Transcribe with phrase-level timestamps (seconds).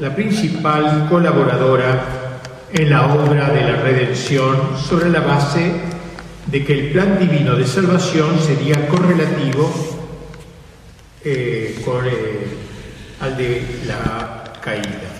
[0.00, 2.40] la principal colaboradora
[2.72, 5.72] en la obra de la redención sobre la base
[6.46, 9.72] de que el plan divino de salvación sería correlativo
[11.24, 12.46] eh, eh,
[13.20, 15.16] al de la caída.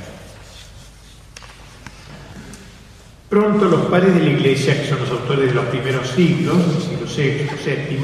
[3.29, 7.07] Pronto los padres de la Iglesia, que son los autores de los primeros siglos, siglo
[7.07, 7.99] VI, VII,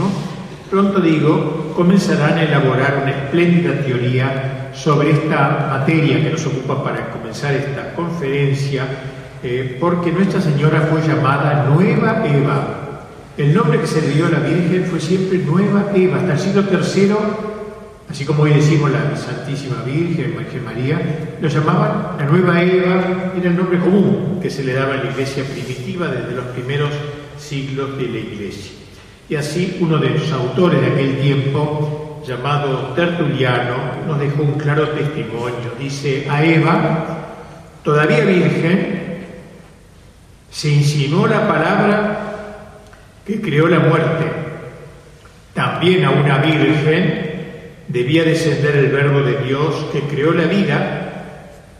[0.72, 7.10] pronto digo, comenzarán a elaborar una espléndida teoría sobre esta materia que nos ocupa para
[7.10, 8.86] comenzar esta conferencia,
[9.42, 13.06] eh, porque Nuestra Señora fue llamada Nueva Eva.
[13.36, 16.20] El nombre que se le dio a la Virgen fue siempre Nueva Eva.
[16.20, 17.12] Hasta el siglo III
[18.08, 23.50] Así como hoy decimos la Santísima Virgen, Virgen María, lo llamaban la Nueva Eva, era
[23.50, 26.90] el nombre común que se le daba a la iglesia primitiva desde los primeros
[27.38, 28.81] siglos de la iglesia.
[29.28, 33.76] Y así uno de los autores de aquel tiempo, llamado Tertuliano,
[34.06, 35.72] nos dejó un claro testimonio.
[35.78, 37.04] Dice, a Eva,
[37.82, 39.02] todavía virgen,
[40.50, 42.22] se insinuó la palabra
[43.26, 44.30] que creó la muerte.
[45.54, 47.32] También a una virgen
[47.88, 51.02] debía descender el verbo de Dios que creó la vida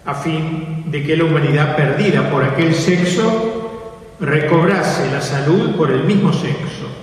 [0.05, 6.05] a fin de que la humanidad perdida por aquel sexo recobrase la salud por el
[6.05, 7.02] mismo sexo.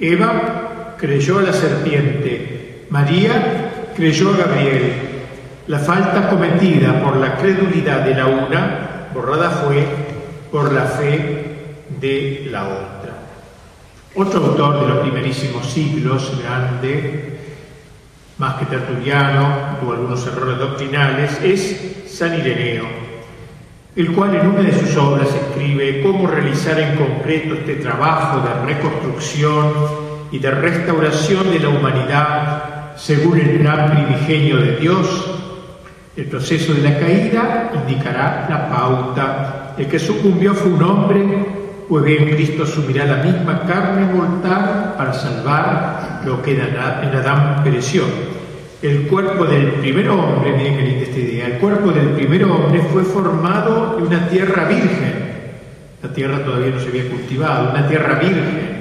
[0.00, 4.92] Eva creyó a la serpiente, María creyó a Gabriel.
[5.66, 9.86] La falta cometida por la credulidad de la una, borrada fue
[10.50, 13.00] por la fe de la otra.
[14.14, 17.38] Otro autor de los primerísimos siglos, grande,
[18.38, 22.86] más que Tertuliano, tuvo algunos errores doctrinales, es San Ireneo,
[23.96, 28.74] el cual en una de sus obras escribe cómo realizar en concreto este trabajo de
[28.74, 29.72] reconstrucción
[30.30, 35.38] y de restauración de la humanidad según el gran primigenio de Dios.
[36.16, 39.74] El proceso de la caída indicará la pauta.
[39.76, 41.24] El que sucumbió fue un hombre,
[41.88, 46.60] pues bien Cristo asumirá la misma carne mortal para salvar lo que en
[47.14, 48.04] Adán pereció.
[48.82, 52.80] El cuerpo del primer hombre, miren qué linda esta idea, el cuerpo del primer hombre
[52.80, 55.30] fue formado en una tierra virgen.
[56.02, 58.80] La tierra todavía no se había cultivado, una tierra virgen.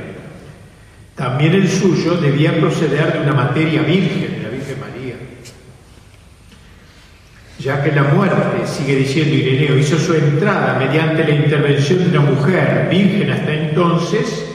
[1.15, 5.15] También el suyo debía proceder de una materia virgen, de la Virgen María.
[7.59, 12.21] Ya que la muerte, sigue diciendo Ireneo, hizo su entrada mediante la intervención de una
[12.21, 14.45] mujer virgen hasta entonces,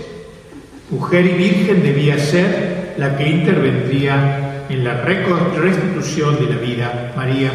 [0.88, 7.50] mujer y virgen debía ser la que intervendría en la restitución de la vida, María,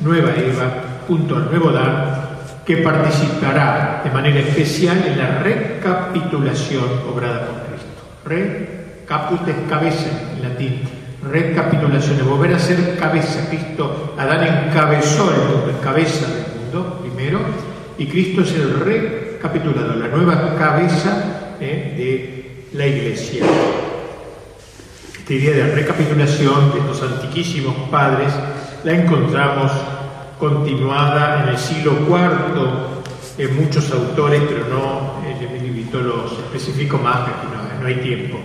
[0.00, 0.70] nueva Eva,
[1.06, 2.26] junto al nuevo Dan,
[2.64, 8.02] que participará de manera especial en la recapitulación obrada por Cristo.
[8.24, 10.80] Recaput es cabeza en latín,
[11.22, 13.48] recapitulación, es volver a ser cabeza.
[13.48, 17.38] Cristo, Adán encabezó el mundo, cabeza del mundo primero,
[17.98, 23.44] y Cristo es el recapitulador, la nueva cabeza eh, de la iglesia.
[25.26, 28.32] Esta idea de recapitulación de estos antiquísimos padres
[28.84, 29.72] la encontramos
[30.38, 36.98] continuada en el siglo IV en muchos autores, pero no en mi librito los especifico
[36.98, 38.38] más, aquí no, no hay tiempo.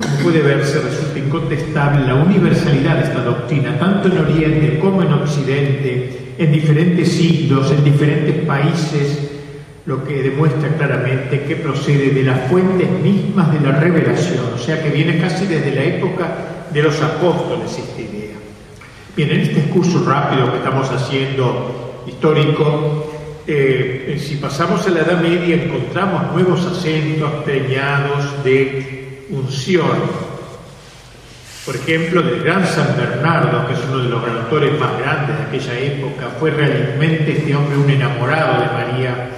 [0.00, 5.12] Como puede verse, resulta incontestable la universalidad de esta doctrina, tanto en Oriente como en
[5.12, 9.35] Occidente, en diferentes siglos, en diferentes países,
[9.86, 14.82] lo que demuestra claramente que procede de las fuentes mismas de la revelación, o sea
[14.82, 16.28] que viene casi desde la época
[16.72, 18.36] de los apóstoles esta idea.
[19.16, 23.12] Bien, en este curso rápido que estamos haciendo histórico,
[23.46, 30.26] eh, si pasamos a la Edad Media encontramos nuevos acentos preñados de unción.
[31.64, 35.44] Por ejemplo, del gran San Bernardo, que es uno de los autores más grandes de
[35.44, 39.30] aquella época, fue realmente este hombre un enamorado de María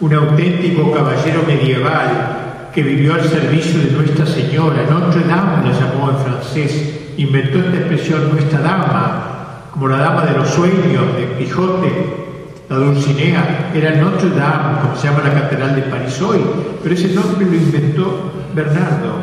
[0.00, 4.86] un auténtico caballero medieval que vivió al servicio de Nuestra Señora.
[4.88, 10.38] Notre Dame la llamó en francés, inventó esta expresión Nuestra Dama, como la Dama de
[10.38, 12.28] los Sueños de Quijote.
[12.68, 16.38] La Dulcinea era Notre Dame, como se llama la Catedral de París hoy,
[16.82, 19.14] pero ese nombre lo inventó Bernardo,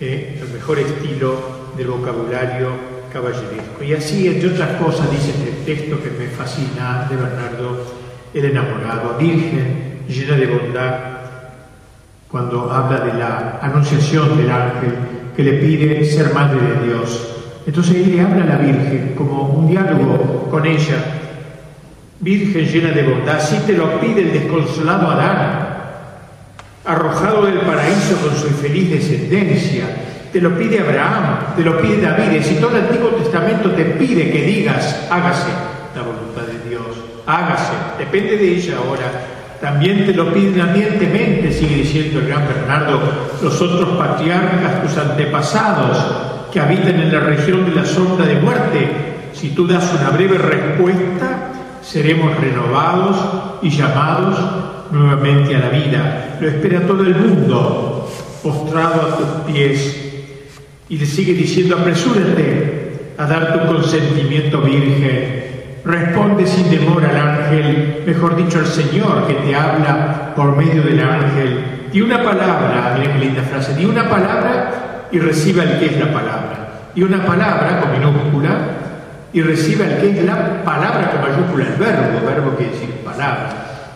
[0.00, 1.34] eh, el mejor estilo
[1.76, 2.70] del vocabulario
[3.12, 3.84] caballeresco.
[3.84, 9.16] Y así, entre otras cosas, dice este texto que me fascina de Bernardo, el enamorado,
[9.18, 10.94] virgen, llena de bondad,
[12.30, 14.94] cuando habla de la anunciación del ángel
[15.34, 17.28] que le pide ser madre de Dios.
[17.66, 20.96] Entonces él le habla a la Virgen como un diálogo con ella.
[22.20, 25.68] Virgen llena de bondad, si te lo pide el desconsolado Adán,
[26.84, 29.84] arrojado del paraíso con su infeliz descendencia,
[30.32, 34.30] te lo pide Abraham, te lo pide David, si todo el Antiguo Testamento te pide
[34.30, 35.50] que digas, hágase,
[35.94, 36.27] la voluntad.
[37.28, 39.04] Hágase, depende de ella ahora.
[39.60, 43.00] También te lo piden ardientemente, sigue diciendo el gran Bernardo,
[43.42, 45.98] los otros patriarcas, tus antepasados,
[46.50, 48.88] que habitan en la región de la sombra de muerte.
[49.34, 51.52] Si tú das una breve respuesta,
[51.82, 53.18] seremos renovados
[53.60, 54.38] y llamados
[54.90, 56.38] nuevamente a la vida.
[56.40, 58.10] Lo espera todo el mundo,
[58.42, 60.22] postrado a tus pies.
[60.88, 65.47] Y le sigue diciendo, apresúrate a dar tu consentimiento virgen.
[65.88, 71.00] Responde sin demora al ángel, mejor dicho al Señor que te habla por medio del
[71.00, 71.88] ángel.
[71.90, 75.98] Di una palabra, miren qué linda frase, di una palabra y recibe al que es
[75.98, 76.90] la palabra.
[76.94, 78.50] Y una palabra con minúscula
[79.32, 83.48] y recibe al que es la palabra con mayúscula, el verbo, verbo quiere decir palabra.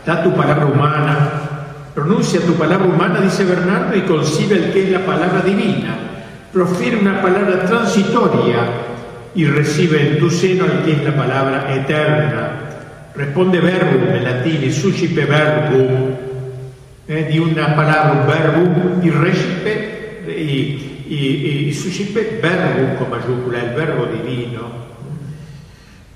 [0.06, 1.28] Da tu palabra humana,
[1.94, 5.94] pronuncia tu palabra humana, dice Bernardo, y concibe el que es la palabra divina.
[6.54, 8.91] Profiere una palabra transitoria
[9.34, 12.58] y recibe en tu seno el que la palabra eterna.
[13.14, 16.10] Responde verbum en latín, suscipe verbum,
[17.08, 24.06] eh, di una palabra verbum y recipe y, y, y verbum con mayúscula, el verbo
[24.06, 24.82] divino.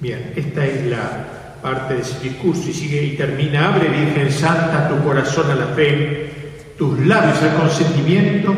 [0.00, 1.26] Bien, esta es la
[1.62, 5.66] parte de ese discurso y sigue y termina, abre Virgen Santa tu corazón a la
[5.66, 6.30] fe,
[6.78, 8.54] tus labios al consentimiento,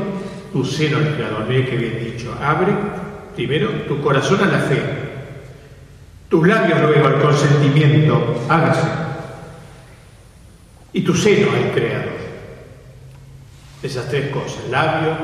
[0.52, 1.46] tu seno al Creador.
[1.49, 2.72] Mire que bien dicho, abre
[3.38, 4.82] primero tu corazón a la fe,
[6.29, 8.88] tus labios luego al consentimiento, hágase,
[10.93, 12.19] y tu seno al Creador.
[13.81, 15.17] Esas tres cosas, labio,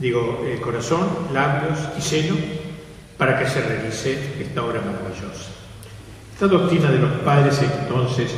[0.00, 2.34] digo, el corazón, labios y seno,
[3.16, 5.50] para que se realice esta obra maravillosa.
[6.32, 8.34] Esta doctrina de los padres entonces,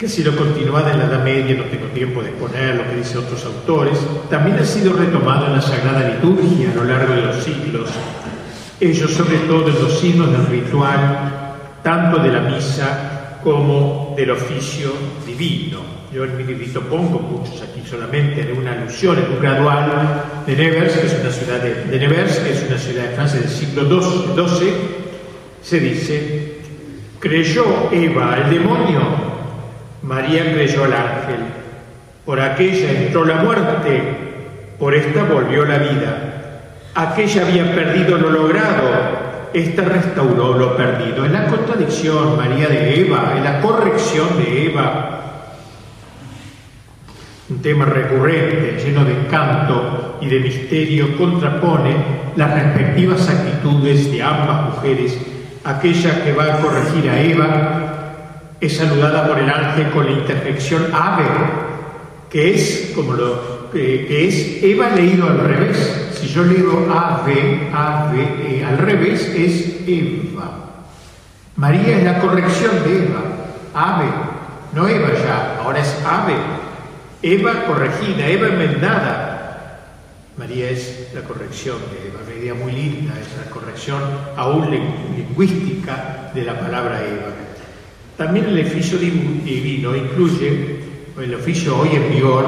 [0.00, 2.96] que ha sido continuada en la Edad Media, no tengo tiempo de exponer lo que
[2.96, 3.98] dicen otros autores,
[4.30, 7.90] también ha sido retomada en la Sagrada Liturgia a lo largo de los siglos,
[8.80, 14.90] ellos sobre todo en los signos del ritual, tanto de la misa como del oficio
[15.26, 15.80] divino.
[16.10, 20.56] Yo en mi librito pongo muchos aquí solamente en una alusión, en un gradual de
[20.56, 23.82] Nevers, que es una ciudad de, Nevers, que es una ciudad de Francia del siglo
[23.82, 24.72] XII,
[25.62, 26.58] se dice,
[27.18, 29.29] creyó Eva al demonio,
[30.02, 31.40] María creyó al ángel,
[32.24, 34.02] por aquella entró la muerte,
[34.78, 36.30] por esta volvió la vida,
[36.94, 39.20] aquella había perdido lo logrado,
[39.52, 41.24] esta restauró lo perdido.
[41.24, 45.20] En la contradicción, María de Eva, en la corrección de Eva,
[47.50, 51.96] un tema recurrente, lleno de encanto y de misterio, contrapone
[52.36, 55.18] las respectivas actitudes de ambas mujeres.
[55.64, 57.79] Aquella que va a corregir a Eva
[58.60, 61.24] es saludada por el ángel con la interjección ave,
[62.28, 66.10] que es como lo que, es Eva leído al revés.
[66.12, 70.50] Si yo leo ave, ave, al revés es Eva.
[71.56, 73.22] María es la corrección de Eva,
[73.74, 74.06] ave,
[74.72, 76.34] no Eva ya, ahora es ave,
[77.22, 79.36] Eva corregida, Eva enmendada.
[80.36, 84.00] María es la corrección de Eva, una idea muy linda, es la corrección
[84.36, 87.39] aún lingüística de la palabra Eva.
[88.20, 90.76] También el oficio divino incluye,
[91.18, 92.44] el oficio hoy en vigor,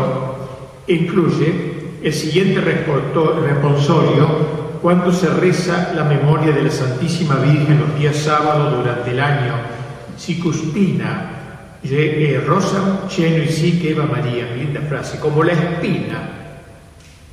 [0.87, 4.27] incluye el siguiente responsorio
[4.83, 9.55] cuando se reza la memoria de la Santísima Virgen los días sábados durante el año,
[10.19, 16.29] Sicuspina, eh, Rosa, Cheno y sí que Eva María, linda frase, como la espina,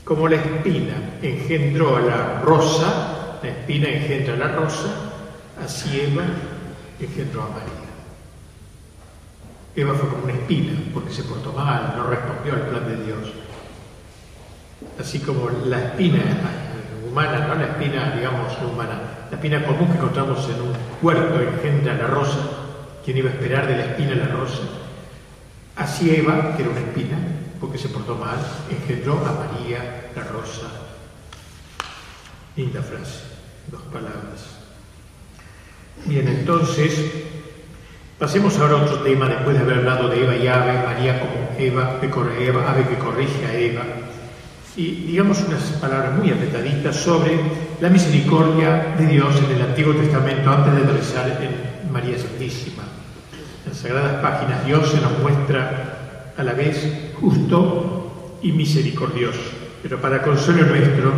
[0.06, 5.12] como la espina engendró a la rosa, la espina engendra a la rosa,
[5.62, 6.24] así Eva
[7.02, 7.79] engendró a María.
[9.76, 13.34] Eva fue como una espina porque se portó mal, no respondió al plan de Dios.
[15.00, 16.22] Así como la espina
[17.10, 19.00] humana, no la espina, digamos, humana,
[19.30, 22.60] la espina común que encontramos en un huerto engendra la rosa,
[23.04, 24.62] ¿Quién iba a esperar de la espina la rosa?
[25.76, 27.18] Así Eva, que era una espina,
[27.60, 28.38] porque se portó mal,
[28.70, 30.68] engendró a María la rosa.
[32.56, 33.22] Linda frase,
[33.72, 34.60] dos palabras.
[36.06, 36.94] Bien, entonces,
[38.20, 41.58] pasemos ahora a otro tema, después de haber hablado de Eva y Ave, María como
[41.58, 43.84] Eva, que corre Eva, Ave que corrige a Eva,
[44.76, 47.40] y digamos unas palabras muy apretaditas sobre
[47.80, 52.84] la misericordia de Dios en el Antiguo Testamento antes de aterrizar en María Santísima.
[53.64, 59.40] En las sagradas páginas Dios se nos muestra a la vez justo y misericordioso,
[59.82, 61.12] pero para consuelo nuestro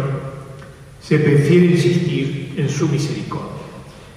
[1.02, 3.50] se prefiere insistir en su misericordia.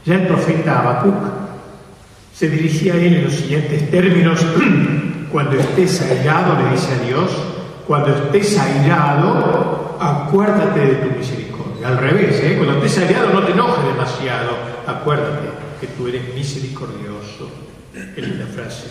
[0.05, 1.34] Ya el profeta Habacuc
[2.35, 4.45] se dirigía a él en los siguientes términos,
[5.33, 7.31] cuando estés airado, le dice a Dios,
[7.87, 11.89] cuando estés airado, acuérdate de tu misericordia.
[11.89, 12.55] Al revés, ¿eh?
[12.57, 15.49] cuando estés airado no te enojes demasiado, acuérdate
[15.81, 17.51] que tú eres misericordioso.
[17.93, 18.87] Qué linda frase.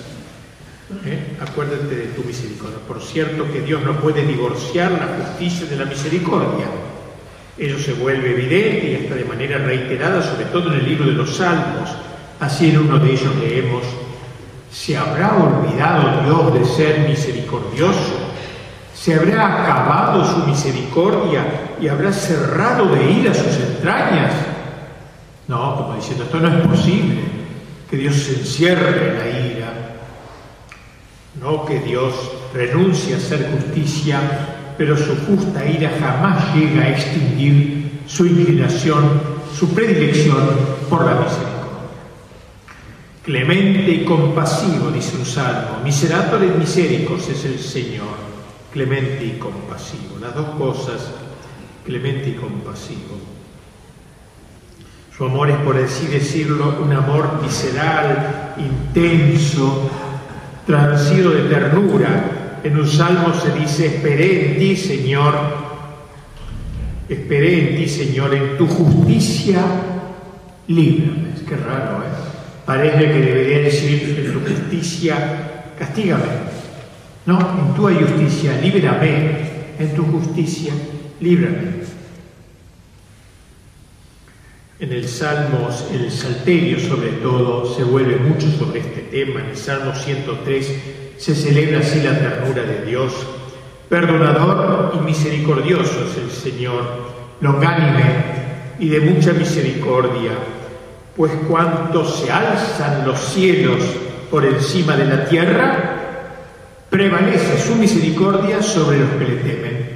[1.06, 1.38] ¿Eh?
[1.42, 2.78] Acuérdate de tu misericordia.
[2.88, 6.68] Por cierto que Dios no puede divorciar la justicia de la misericordia.
[7.58, 11.14] Ello se vuelve evidente y hasta de manera reiterada, sobre todo en el libro de
[11.14, 11.90] los Salmos.
[12.44, 13.84] Así en uno de ellos leemos,
[14.70, 18.18] ¿se habrá olvidado Dios de ser misericordioso?
[18.94, 24.34] ¿Se habrá acabado su misericordia y habrá cerrado de ira sus entrañas?
[25.48, 27.22] No, como diciendo, esto no es posible,
[27.90, 29.74] que Dios se encierre en la ira,
[31.42, 32.14] no que Dios
[32.54, 34.20] renuncie a hacer justicia,
[34.78, 39.22] pero su justa ira jamás llega a extinguir su inclinación,
[39.58, 40.44] su predilección
[40.90, 41.53] por la misericordia.
[43.24, 48.18] Clemente y compasivo, dice un salmo, miseratores misericos es el Señor,
[48.74, 50.20] clemente y compasivo.
[50.20, 51.10] Las dos cosas,
[51.86, 53.18] clemente y compasivo.
[55.15, 59.89] Su amor es, por así decirlo, un amor visceral, intenso,
[60.68, 62.60] transido de ternura.
[62.62, 65.34] En un salmo se dice, esperé en ti, Señor,
[67.08, 69.62] esperé en ti, Señor, en tu justicia,
[70.68, 71.36] líbrame.
[71.36, 72.23] Es que raro, ¿eh?
[72.65, 76.24] Parece que debería decir, en tu justicia, castígame.
[77.25, 79.53] No, en tu justicia, líbrame.
[79.79, 80.74] En tu justicia,
[81.20, 81.84] líbrame.
[84.79, 89.41] En el Salmo, el Salterio sobre todo, se vuelve mucho sobre este tema.
[89.41, 90.72] En el Salmo 103
[91.17, 93.13] se celebra así la ternura de Dios.
[93.88, 96.84] Perdonador y misericordioso es el Señor,
[97.39, 98.03] longánime
[98.79, 100.32] y de mucha misericordia,
[101.15, 103.84] pues cuanto se alzan los cielos
[104.32, 105.93] por encima de la tierra,
[106.89, 109.89] prevalece su misericordia sobre los que le temen.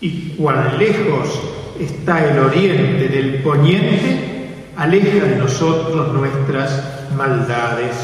[0.00, 1.40] Y cuán lejos
[1.80, 4.46] está el oriente del poniente,
[4.76, 7.96] aleja de nosotros nuestras maldades.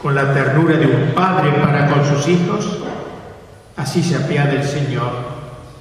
[0.00, 2.78] Con la ternura de un padre para con sus hijos,
[3.76, 5.12] así se apiada el Señor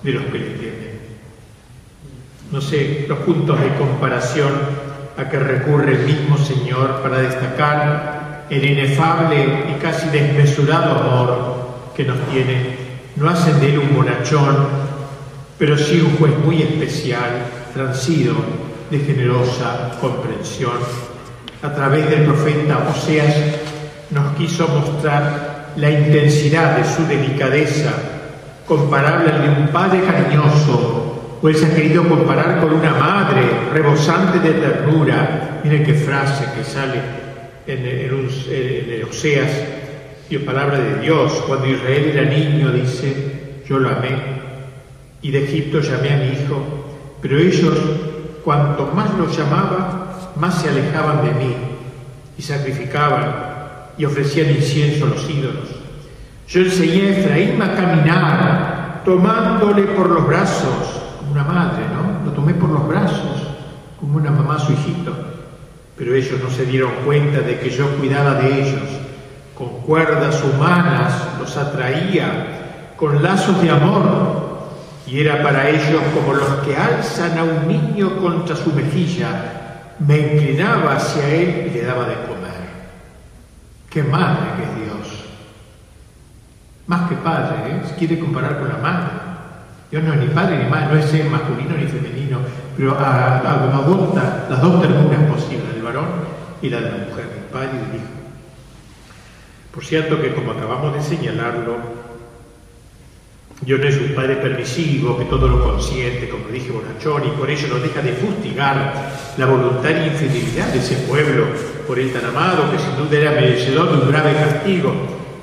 [0.03, 0.91] de los que le temen.
[2.51, 4.51] No sé los puntos de comparación
[5.17, 12.03] a que recurre el mismo Señor para destacar el inefable y casi desmesurado amor que
[12.03, 12.75] nos tiene,
[13.15, 14.67] no hacen de él un bonachón,
[15.57, 18.35] pero sí un juez muy especial, transido
[18.89, 20.73] de generosa comprensión.
[21.63, 23.35] A través del profeta Oseas
[24.09, 27.91] nos quiso mostrar la intensidad de su delicadeza,
[28.67, 31.10] comparable al de un padre cariñoso,
[31.49, 33.41] él se ha querido comparar con una madre
[33.73, 35.59] rebosante de ternura.
[35.63, 36.99] Miren qué frase que sale
[37.67, 39.51] en, el Oseas,
[40.29, 44.11] y palabra de Dios, cuando Israel era niño, dice, yo lo amé,
[45.21, 47.77] y de Egipto llamé a mi hijo, pero ellos,
[48.43, 51.55] cuanto más lo llamaba, más se alejaban de mí,
[52.37, 53.35] y sacrificaban,
[53.97, 55.67] y ofrecían incienso a los ídolos.
[56.47, 61.00] Yo enseñé a Efraín a caminar, tomándole por los brazos,
[61.31, 62.25] una madre, ¿no?
[62.25, 63.47] Lo tomé por los brazos,
[63.99, 65.31] como una mamá a su hijito
[66.01, 68.89] pero ellos no se dieron cuenta de que yo cuidaba de ellos.
[69.55, 74.69] Con cuerdas humanas los atraía, con lazos de amor,
[75.05, 79.91] y era para ellos como los que alzan a un niño contra su mejilla.
[79.99, 82.61] Me inclinaba hacia él y le daba de comer.
[83.87, 85.25] Qué madre que es Dios.
[86.87, 87.81] Más que padre, ¿eh?
[87.99, 89.20] quiere comparar con la madre.
[89.91, 92.39] Dios no es ni padre ni madre, no es masculino ni femenino,
[92.77, 95.71] pero adopta las dos ternuras posibles
[96.61, 98.11] y la de la mujer, del padre y del hijo.
[99.73, 102.01] Por cierto que como acabamos de señalarlo,
[103.61, 107.49] Dios no es un padre permisivo que todo lo consiente, como dije Bonachón, y por
[107.49, 111.45] ello no deja de fustigar la voluntaria infidelidad de ese pueblo
[111.87, 114.93] por él tan amado, que sin duda era merecedor de un grave castigo.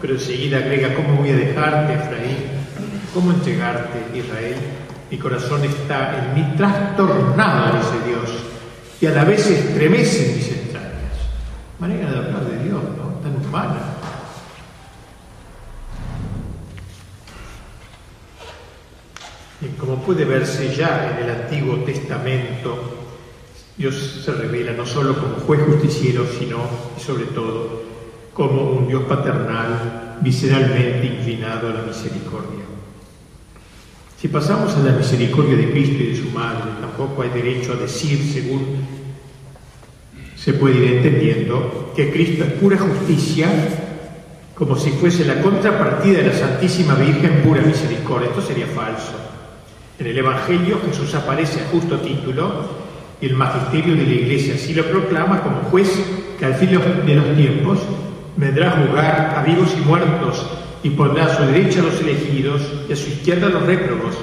[0.00, 2.57] Pero enseguida agrega, ¿cómo voy a dejarte, Efraín?
[3.18, 4.54] ¿Cómo entregarte, Israel?
[5.10, 8.30] Mi corazón está en mí trastornado, dice Dios
[9.00, 11.14] y a la vez estremecen mis entrañas.
[11.80, 13.18] Manera de hablar de Dios, ¿no?
[13.20, 13.80] Tan humana.
[19.62, 22.98] Y como puede verse ya en el Antiguo Testamento,
[23.76, 26.58] Dios se revela no solo como juez justiciero, sino
[26.96, 27.82] y sobre todo
[28.32, 32.67] como un Dios paternal, visceralmente inclinado a la misericordia.
[34.20, 37.76] Si pasamos a la misericordia de Cristo y de su Madre, tampoco hay derecho a
[37.76, 38.84] decir, según
[40.34, 43.46] se puede ir entendiendo, que Cristo es pura justicia,
[44.56, 48.30] como si fuese la contrapartida de la Santísima Virgen pura misericordia.
[48.30, 49.12] Esto sería falso.
[50.00, 52.64] En el Evangelio Jesús aparece a justo título
[53.20, 55.92] y el magisterio de la Iglesia así lo proclama como juez
[56.36, 57.78] que al fin de los tiempos
[58.36, 60.44] vendrá a juzgar a vivos y muertos
[60.82, 64.16] y pondrá a su derecha a los elegidos y a su izquierda a los réprobos.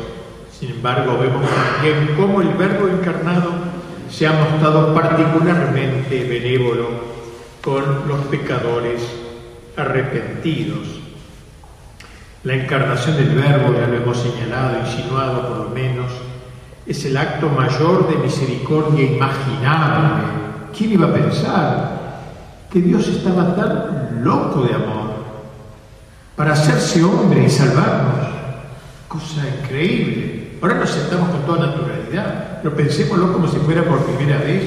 [0.58, 3.52] Sin embargo, vemos también cómo el Verbo encarnado
[4.10, 6.90] se ha mostrado particularmente benévolo
[7.62, 9.02] con los pecadores
[9.76, 11.02] arrepentidos.
[12.44, 16.12] La encarnación del Verbo, ya lo hemos señalado, insinuado por lo menos,
[16.86, 20.24] es el acto mayor de misericordia imaginable.
[20.78, 21.96] ¿Quién iba a pensar
[22.72, 25.05] que Dios estaba tan loco de amor
[26.36, 28.27] para hacerse hombre y salvarnos?
[29.08, 30.58] Cosa increíble.
[30.62, 34.63] Ahora lo aceptamos con toda naturalidad, pero pensémoslo como si fuera por primera vez.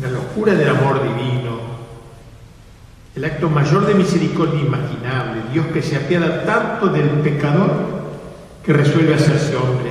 [0.00, 1.58] La locura del amor divino,
[3.16, 7.98] el acto mayor de misericordia imaginable, Dios que se apiada tanto del pecador
[8.64, 9.90] que resuelve hacerse hombre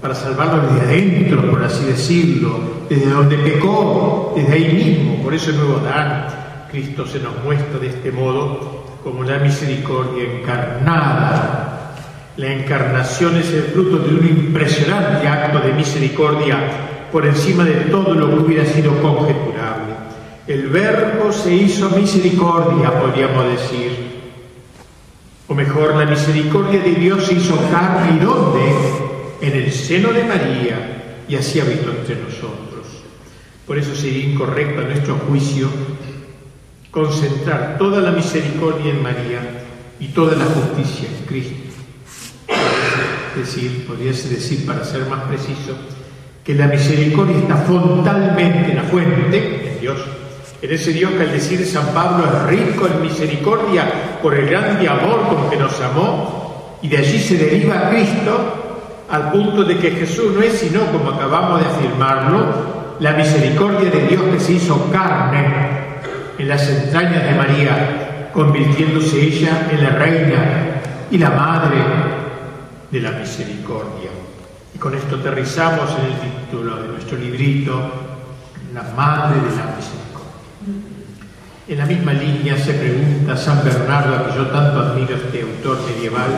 [0.00, 5.24] para salvarlo desde adentro, por así decirlo, desde donde pecó, desde ahí mismo.
[5.24, 6.28] Por eso el nuevo Adán,
[6.70, 11.94] Cristo se nos muestra de este modo como la misericordia encarnada.
[12.36, 16.58] La encarnación es el fruto de un impresionante acto de misericordia
[17.10, 19.94] por encima de todo lo que hubiera sido conjeturable.
[20.46, 24.08] El verbo se hizo misericordia, podríamos decir.
[25.48, 29.08] O mejor, la misericordia de Dios se hizo carne y dónde?
[29.40, 32.86] en el seno de María y así habitó entre nosotros.
[33.66, 35.68] Por eso sería incorrecto nuestro juicio
[36.98, 39.38] concentrar toda la misericordia en María
[40.00, 41.54] y toda la justicia en Cristo.
[43.36, 43.86] Decir,
[44.28, 45.76] decir, para ser más preciso,
[46.42, 49.98] que la misericordia está frontalmente en la fuente, en Dios,
[50.60, 54.88] en ese Dios que al decir San Pablo es rico en misericordia por el grande
[54.88, 59.92] amor con que nos amó, y de allí se deriva Cristo, al punto de que
[59.92, 64.90] Jesús no es sino, como acabamos de afirmarlo, la misericordia de Dios que se hizo
[64.90, 65.87] carne
[66.38, 70.38] en las entrañas de María, convirtiéndose ella en la reina
[71.10, 71.76] y la madre
[72.90, 74.10] de la misericordia.
[74.74, 77.72] Y con esto aterrizamos en el título de nuestro librito,
[78.72, 79.98] La Madre de la Misericordia.
[81.66, 85.78] En la misma línea se pregunta San Bernardo, a que yo tanto admiro este autor
[85.86, 86.30] medieval,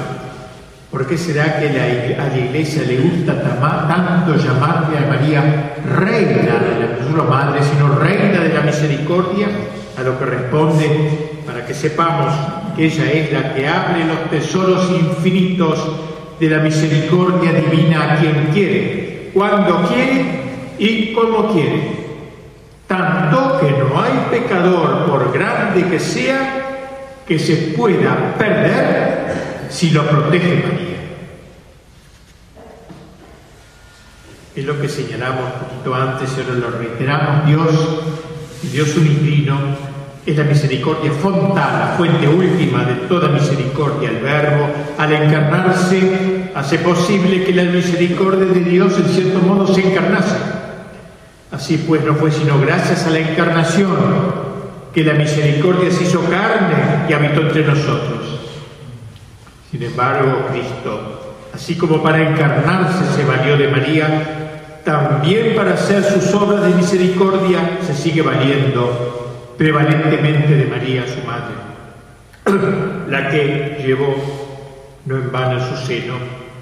[0.90, 6.80] ¿Por qué será que a la iglesia le gusta tanto llamarle a María reina de
[6.80, 9.46] la, no solo madre, sino reina de la misericordia?
[9.96, 12.32] A lo que responde, para que sepamos
[12.76, 15.78] que ella es la que abre los tesoros infinitos
[16.38, 20.40] de la misericordia divina a quien quiere, cuando quiere
[20.78, 22.00] y como quiere.
[22.86, 26.60] Tanto que no hay pecador, por grande que sea,
[27.26, 30.90] que se pueda perder si lo protege María.
[34.56, 37.70] Es lo que señalamos un poquito antes, ahora lo reiteramos, Dios,
[38.62, 39.58] Dios univino,
[40.26, 44.68] es la misericordia fontal, la fuente última de toda misericordia, el Verbo,
[44.98, 50.36] al encarnarse, hace posible que la misericordia de Dios en cierto modo se encarnase.
[51.50, 53.96] Así pues, no fue sino gracias a la encarnación
[54.92, 58.40] que la misericordia se hizo carne y habitó entre nosotros.
[59.70, 64.49] Sin embargo, Cristo, así como para encarnarse se valió de María,
[64.90, 71.54] también para hacer sus obras de misericordia se sigue valiendo prevalentemente de María, su madre,
[73.08, 74.16] la que llevó
[75.06, 76.14] no en vano su seno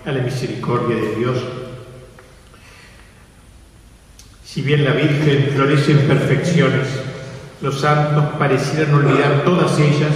[0.05, 1.39] a la misericordia de Dios.
[4.45, 6.87] Si bien la Virgen florece en perfecciones,
[7.63, 10.13] los santos parecieran olvidar todas ellas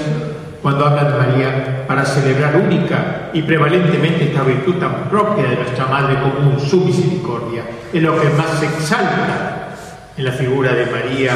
[0.62, 5.86] cuando habla de María para celebrar única y prevalentemente esta virtud tan propia de nuestra
[5.86, 9.74] Madre común, su misericordia, es lo que más se exalta
[10.16, 11.32] en la figura de María,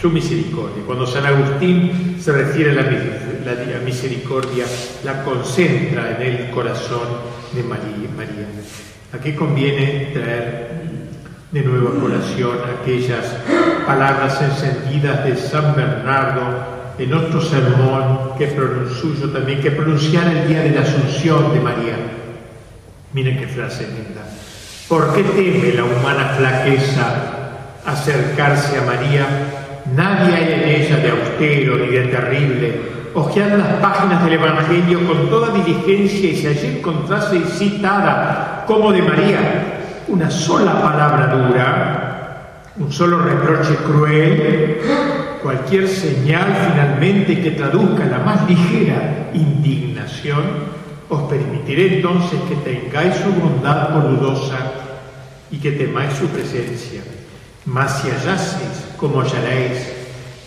[0.00, 0.82] su misericordia.
[0.84, 4.64] Cuando San Agustín se refiere a la, misericordia,
[5.04, 7.06] la concentra en el corazón
[7.52, 8.10] de María.
[8.16, 8.46] María.
[9.12, 10.70] Aquí conviene traer
[11.52, 13.36] de nuevo a colación aquellas
[13.86, 18.54] palabras encendidas de San Bernardo en otro sermón que
[19.00, 21.96] suyo también, que pronunciara el día de la Asunción de María.
[23.12, 24.22] Miren qué frase linda.
[24.88, 27.04] ¿Por qué teme la humana flaqueza
[27.84, 29.26] acercarse a María?
[29.94, 32.80] Nadie hay en ella de austero ni de terrible.
[33.14, 39.02] Ojear las páginas del Evangelio con toda diligencia y si allí encontrase citada como de
[39.02, 39.76] María
[40.08, 44.78] una sola palabra dura, un solo reproche cruel,
[45.46, 50.42] cualquier señal finalmente que traduzca la más ligera indignación,
[51.08, 54.10] os permitiré entonces que tengáis su bondad por
[55.52, 57.00] y que temáis su presencia.
[57.64, 59.86] Mas si hallaseis como hallaréis,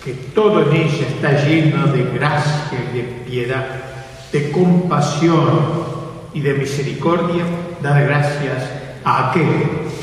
[0.03, 3.67] que todo en ella está lleno de gracia y de piedad,
[4.33, 5.61] de compasión
[6.33, 7.45] y de misericordia,
[7.81, 8.69] dar gracias
[9.05, 9.47] a aquel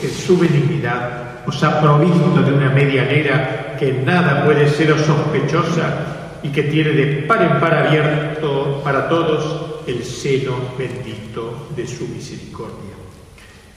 [0.00, 6.48] que su benignidad os ha provisto de una medianera que nada puede ser sospechosa y
[6.48, 12.96] que tiene de par en par abierto para todos el seno bendito de su misericordia.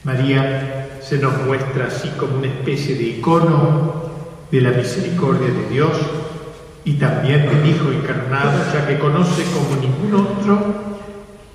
[0.03, 4.09] María se nos muestra así como una especie de icono
[4.51, 5.91] de la misericordia de Dios
[6.85, 10.73] y también del Hijo encarnado, ya que conoce como ningún otro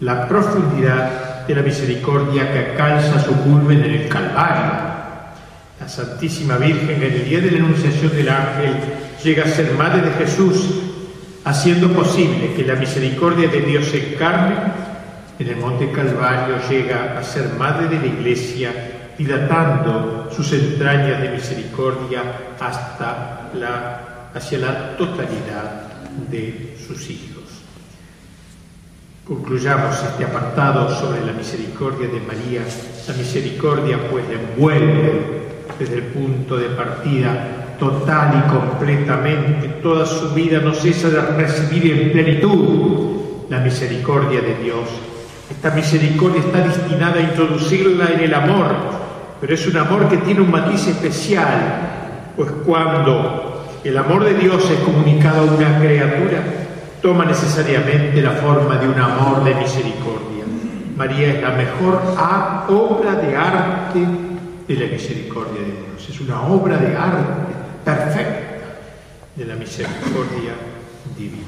[0.01, 4.94] la profundidad de la misericordia que alcanza su culmen en el Calvario.
[5.85, 8.75] La Santísima Virgen en el día de la Anunciación del Ángel
[9.23, 10.81] llega a ser Madre de Jesús,
[11.45, 14.57] haciendo posible que la misericordia de Dios se encarne.
[15.39, 18.73] En el Monte Calvario llega a ser Madre de la Iglesia,
[19.19, 22.23] dilatando sus entrañas de misericordia
[22.59, 25.83] hasta la, hacia la totalidad
[26.31, 27.45] de sus hijos.
[29.27, 32.63] Concluyamos este apartado sobre la misericordia de María.
[33.07, 35.44] La misericordia pues envuelve
[35.79, 39.69] desde el punto de partida total y completamente.
[39.83, 44.89] Toda su vida no cesa de recibir en plenitud la misericordia de Dios.
[45.51, 48.75] Esta misericordia está destinada a introducirla en el amor,
[49.41, 54.71] pero es un amor que tiene un matiz especial, pues cuando el amor de Dios
[54.71, 56.43] es comunicado a una criatura,
[57.03, 60.45] toma necesariamente la forma de un amor de misericordia.
[60.97, 62.01] María es la mejor
[62.69, 64.07] obra de arte
[64.67, 66.09] de la misericordia de Dios.
[66.09, 68.45] Es una obra de arte perfecta
[69.37, 70.55] de la misericordia
[71.17, 71.45] divina.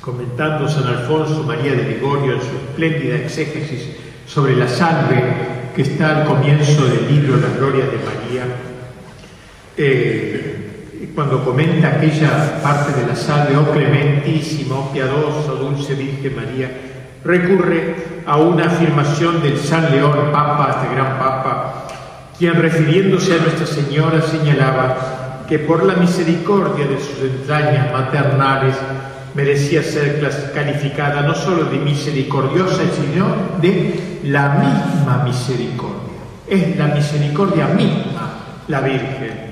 [0.00, 5.22] Comentando San Alfonso María de Ligorio en su espléndida exégesis sobre la salve
[5.74, 8.44] que está al comienzo del libro Las Glorias de María,
[9.76, 16.89] eh, cuando comenta aquella parte de la salve, oh clementísimo, piadoso, dulce Virgen María,
[17.24, 21.86] recurre a una afirmación del San León, Papa, este gran Papa,
[22.38, 28.76] quien refiriéndose a Nuestra Señora señalaba que por la misericordia de sus entrañas maternales
[29.34, 30.20] merecía ser
[30.54, 33.26] calificada no solo de misericordiosa, sino
[33.60, 35.98] de la misma misericordia.
[36.48, 38.30] Es la misericordia misma
[38.68, 39.50] la Virgen.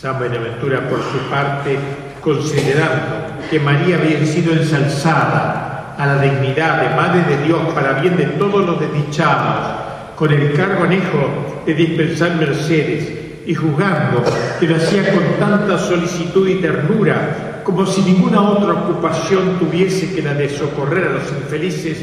[0.00, 1.78] San Buenaventura, por su parte,
[2.22, 5.59] considerando que María había sido ensalzada
[6.00, 10.54] a la dignidad de Madre de Dios para bien de todos los desdichados, con el
[10.54, 13.06] cargo anejo de dispensar mercedes
[13.44, 14.24] y juzgando
[14.58, 20.22] que lo hacía con tanta solicitud y ternura, como si ninguna otra ocupación tuviese que
[20.22, 21.98] la de socorrer a los infelices,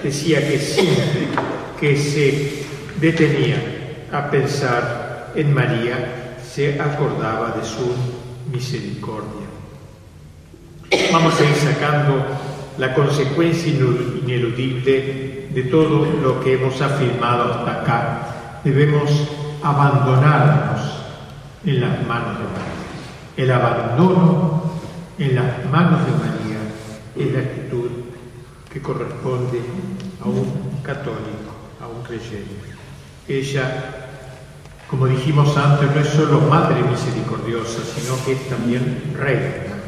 [0.00, 1.26] decía que siempre
[1.80, 2.66] que se
[3.00, 3.56] detenía
[4.12, 7.96] a pensar en María, se acordaba de su
[8.52, 9.48] misericordia.
[11.12, 12.24] Vamos a ir sacando
[12.80, 18.60] la consecuencia ineludible de todo lo que hemos afirmado hasta acá.
[18.64, 19.10] Debemos
[19.62, 20.80] abandonarnos
[21.66, 23.36] en las manos de María.
[23.36, 24.62] El abandono
[25.18, 26.60] en las manos de María
[27.16, 27.90] es la actitud
[28.72, 29.60] que corresponde
[30.24, 32.64] a un católico, a un creyente.
[33.28, 34.08] Ella,
[34.88, 39.79] como dijimos antes, no es solo Madre misericordiosa, sino que es también Reina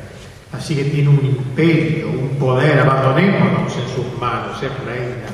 [0.53, 5.27] Así que tiene un imperio, un poder, abandonémonos en sus manos, es reina.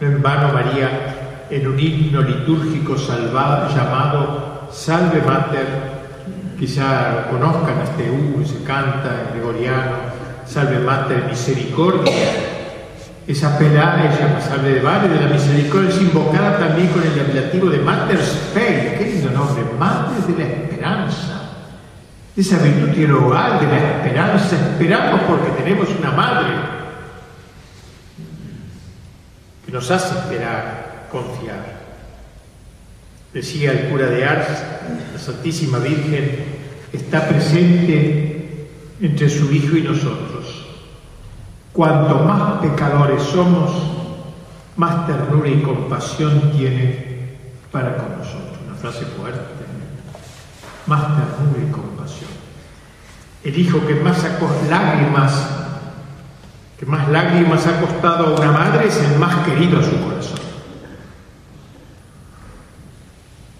[0.00, 5.66] No en vano María, en un himno litúrgico salvado, llamado Salve Mater,
[6.58, 9.96] quizá conozcan este U, se canta en gregoriano,
[10.46, 12.12] Salve Mater Misericordia,
[13.26, 17.68] es apelada, ella Salve de Vale de la Misericordia, es invocada también con el apelativo
[17.68, 21.40] de Mater Spei, lindo nombre, Madre de la Esperanza.
[22.36, 26.48] Esa virtud teologal de la esperanza, esperamos porque tenemos una madre
[29.66, 31.80] que nos hace esperar, confiar.
[33.34, 34.48] Decía el cura de Ars,
[35.12, 36.44] la Santísima Virgen
[36.92, 38.68] está presente
[39.00, 40.66] entre su Hijo y nosotros.
[41.72, 43.70] Cuanto más pecadores somos,
[44.76, 47.36] más ternura y compasión tiene
[47.70, 48.58] para con nosotros.
[48.66, 49.60] Una frase fuerte
[50.86, 51.89] más ternura y compasión.
[53.42, 54.22] El hijo que más
[54.68, 55.48] lágrimas,
[56.78, 60.40] que más lágrimas ha costado a una madre es el más querido a su corazón.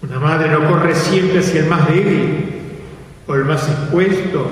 [0.03, 2.51] Una madre no corre siempre hacia el más débil
[3.27, 4.47] o el más expuesto.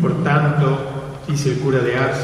[0.00, 2.18] Por tanto, dice el cura de Ars,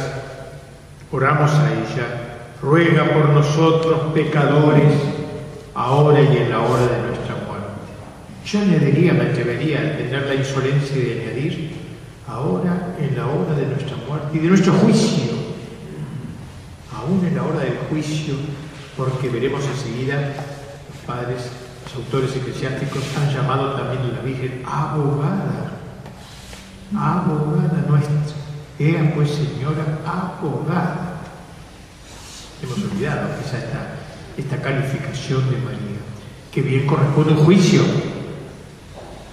[1.10, 4.92] oramos a ella, ruega por nosotros pecadores,
[5.74, 7.09] ahora y en la hora de nuestra
[8.50, 11.70] Yo añadiría, me atrevería a tener la insolencia de añadir,
[12.26, 15.34] ahora en la hora de nuestra muerte y de nuestro juicio,
[16.92, 18.34] aún en la hora del juicio,
[18.96, 20.34] porque veremos enseguida,
[20.88, 21.48] los padres,
[21.84, 25.78] los autores eclesiásticos han llamado también a la Virgen abogada,
[26.92, 28.16] abogada nuestra.
[28.80, 31.20] Ea pues, Señora, abogada.
[32.60, 33.94] Hemos olvidado quizá esta,
[34.36, 36.00] esta calificación de María,
[36.50, 37.82] que bien corresponde a un juicio.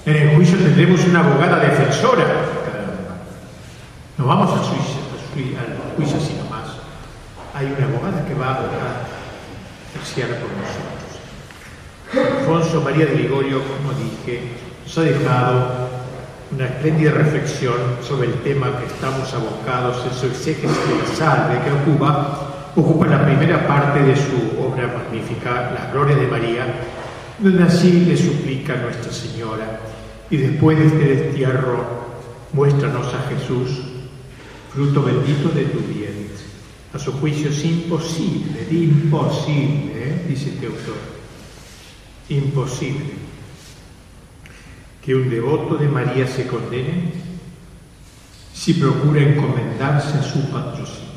[0.08, 2.24] En el juicio tendremos una abogada defensora.
[4.18, 5.02] No vamos al juicio,
[5.60, 6.70] al juicio sino más.
[7.54, 8.60] Hay una abogada que va a
[9.92, 12.40] terciar por nosotros.
[12.40, 14.54] Alfonso María de Ligorio, como dije,
[14.86, 15.90] nos ha dejado
[16.54, 21.60] una espléndida reflexión sobre el tema que estamos abocados en su exégesis de la salve
[21.66, 26.66] que ocupa, ocupa la primera parte de su obra magnífica, La Gloria de María,
[27.40, 29.80] donde así le suplica a Nuestra Señora,
[30.30, 31.86] y después de este destierro,
[32.54, 33.70] muéstranos a Jesús,
[34.74, 36.18] fruto bendito de tu vientre.
[36.94, 40.26] A su juicio es imposible, imposible, ¿eh?
[40.28, 40.96] dice este autor,
[42.30, 43.28] imposible
[45.04, 47.14] que un devoto de María se condene
[48.54, 51.08] si procura encomendarse a su patrocinio.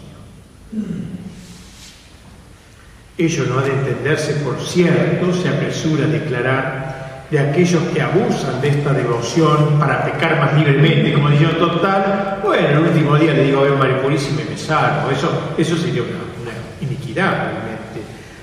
[3.19, 7.00] Ello no ha de entenderse, por cierto, se apresura a declarar
[7.31, 12.69] de aquellos que abusan de esta devoción para pecar más libremente, como diciendo, total, bueno,
[12.69, 15.11] el último día le digo a María Purísima y me salvo.
[15.11, 17.71] Eso, eso sería una, una iniquidad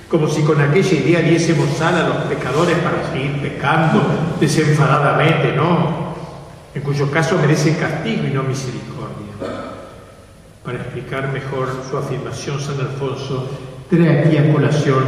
[0.09, 4.01] como si con aquella idea diésemos sal a los pecadores para seguir pecando
[4.39, 6.15] desenfadadamente, no,
[6.73, 9.33] en cuyo caso merecen castigo y no misericordia.
[10.63, 13.49] Para explicar mejor su afirmación, San Alfonso
[13.89, 15.03] trae aquí a colación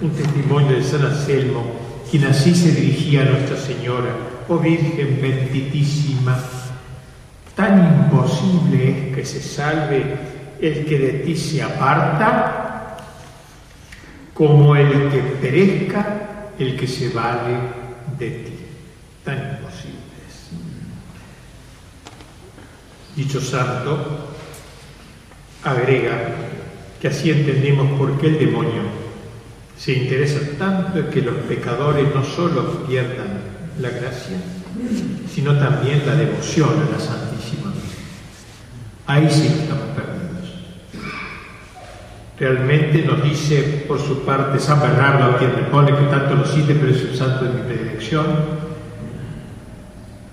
[0.00, 1.64] un testimonio de San Anselmo,
[2.10, 4.14] quien así se dirigía a Nuestra Señora,
[4.48, 6.38] oh Virgen benditísima,
[7.54, 10.16] tan imposible es que se salve
[10.60, 12.96] el que de ti se aparta
[14.32, 17.58] como el que perezca el que se vale
[18.18, 18.52] de ti.
[19.24, 20.50] Tan imposible es.
[23.16, 24.34] Dicho santo
[25.64, 26.34] agrega
[27.00, 29.07] que así entendemos por qué el demonio
[29.78, 33.28] se interesa tanto en que los pecadores no solo pierdan
[33.80, 34.36] la gracia,
[35.32, 38.04] sino también la devoción a la Santísima Virgen.
[39.06, 39.88] Ahí sí estamos
[42.38, 46.44] Realmente nos dice por su parte San Bernardo, a quien me pone que tanto lo
[46.44, 48.26] cite, pero es un santo de mi predilección,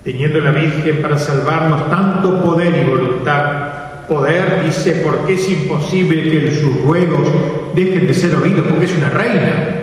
[0.03, 4.05] teniendo la Virgen para salvarnos tanto poder y voluntad.
[4.07, 7.27] Poder, dice, porque es imposible que sus ruegos
[7.75, 9.81] dejen de ser oídos, porque es una reina.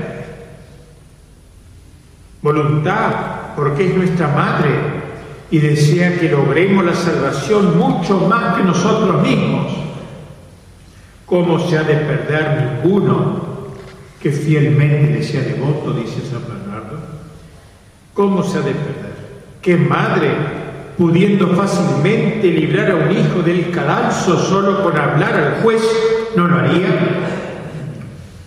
[2.41, 4.71] Voluntad, porque es nuestra madre
[5.51, 9.71] y desea que logremos la salvación mucho más que nosotros mismos.
[11.27, 13.69] ¿Cómo se ha de perder ninguno
[14.21, 15.93] que fielmente le sea devoto?
[15.93, 16.99] Dice San Bernardo.
[18.15, 19.13] ¿Cómo se ha de perder?
[19.61, 20.31] ¿Qué madre,
[20.99, 25.83] pudiendo fácilmente librar a un hijo del cadalso solo con hablar al juez,
[26.35, 26.89] no lo haría?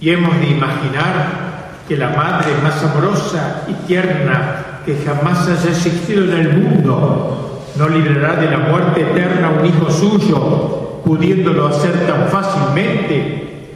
[0.06, 6.26] Y hemos de imaginar que la madre más amorosa y tierna que jamás haya existido
[6.26, 12.06] en el mundo no librará de la muerte eterna a un hijo suyo pudiéndolo hacer
[12.06, 13.72] tan fácilmente,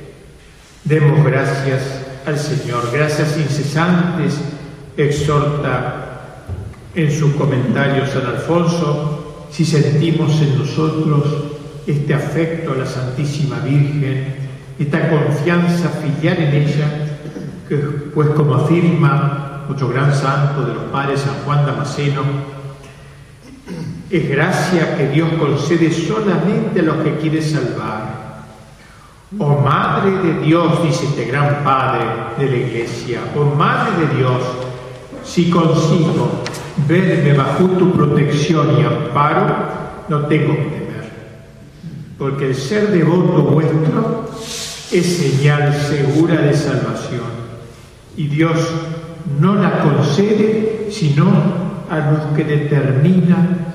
[0.83, 2.91] demos gracias al Señor.
[2.93, 4.39] Gracias incesantes,
[4.97, 6.25] exhorta
[6.93, 11.23] en su comentario San Alfonso, si sentimos en nosotros
[11.87, 14.38] este afecto a la Santísima Virgen,
[14.79, 16.87] esta confianza filial en ella,
[18.15, 22.21] pues como afirma otro gran santo de los padres, San Juan Damasceno,
[24.09, 28.19] es gracia que Dios concede solamente a los que quiere salvar.
[29.37, 32.05] Oh Madre de Dios, dice este gran Padre
[32.39, 34.41] de la Iglesia, oh Madre de Dios,
[35.23, 36.41] si consigo
[36.87, 39.55] verme bajo tu protección y amparo,
[40.07, 41.11] no tengo que temer,
[42.17, 44.29] porque el ser devoto vuestro
[44.91, 47.39] es señal segura de salvación.
[48.17, 48.57] Y Dios
[49.39, 51.25] no la concede sino
[51.89, 53.67] a los que determinan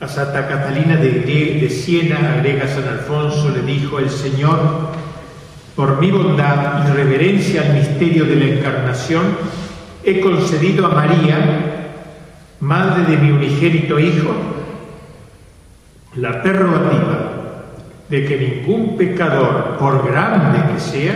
[0.00, 4.58] a Santa Catalina de, de Siena, agrega San Alfonso, le dijo el Señor,
[5.76, 9.22] por mi bondad y reverencia al misterio de la encarnación,
[10.04, 11.96] he concedido a María,
[12.60, 14.34] madre de mi unigénito Hijo,
[16.16, 17.31] la prerrogativa
[18.12, 21.14] de que ningún pecador, por grande que sea,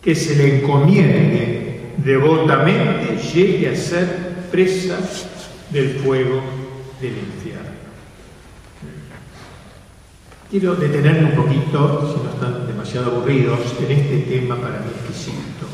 [0.00, 4.06] que se le encomiende devotamente llegue a ser
[4.52, 4.96] presa
[5.70, 6.40] del fuego
[7.00, 7.74] del infierno.
[10.48, 15.66] Quiero detenerme un poquito, si no están demasiado aburridos, en este tema para mí exquisito.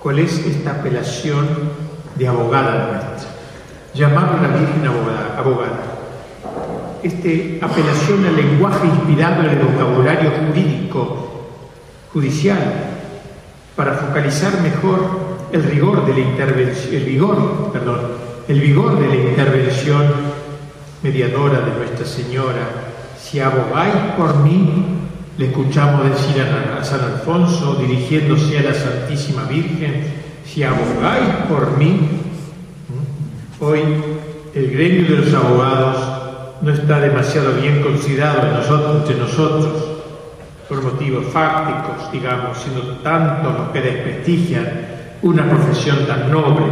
[0.00, 1.48] ¿Cuál es esta apelación
[2.14, 3.30] de abogada nuestra?
[3.92, 5.99] Llamarla la Virgen abogada, abogada.
[7.02, 11.48] Este apelación al lenguaje inspirado en el vocabulario jurídico,
[12.12, 12.58] judicial,
[13.74, 18.00] para focalizar mejor el rigor de la intervención, el vigor, perdón,
[18.48, 20.04] el vigor de la intervención
[21.02, 22.68] mediadora de Nuestra Señora.
[23.18, 24.84] Si abogáis por mí,
[25.38, 30.04] le escuchamos decir a San Alfonso, dirigiéndose a la Santísima Virgen,
[30.44, 32.08] si abogáis por mí,
[33.60, 33.80] hoy
[34.54, 36.09] el gremio de los abogados
[36.62, 39.72] no está demasiado bien considerado en nosotros, entre nosotros,
[40.68, 44.68] por motivos fácticos, digamos, sino tanto los que desprestigian
[45.22, 46.66] una profesión tan noble,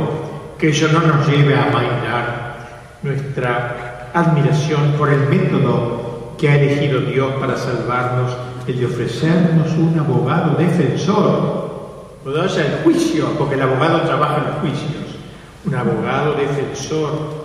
[0.58, 2.58] que ello no nos lleve a amainar
[3.02, 9.98] nuestra admiración por el método que ha elegido Dios para salvarnos, el de ofrecernos un
[9.98, 11.68] abogado defensor.
[12.28, 15.16] Haya el juicio, porque el abogado trabaja en los juicios,
[15.64, 17.37] un abogado defensor.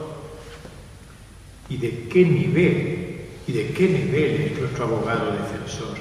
[1.74, 3.18] ¿Y de qué nivel?
[3.48, 5.98] ¿Y de qué nivel es nuestro abogado defensor?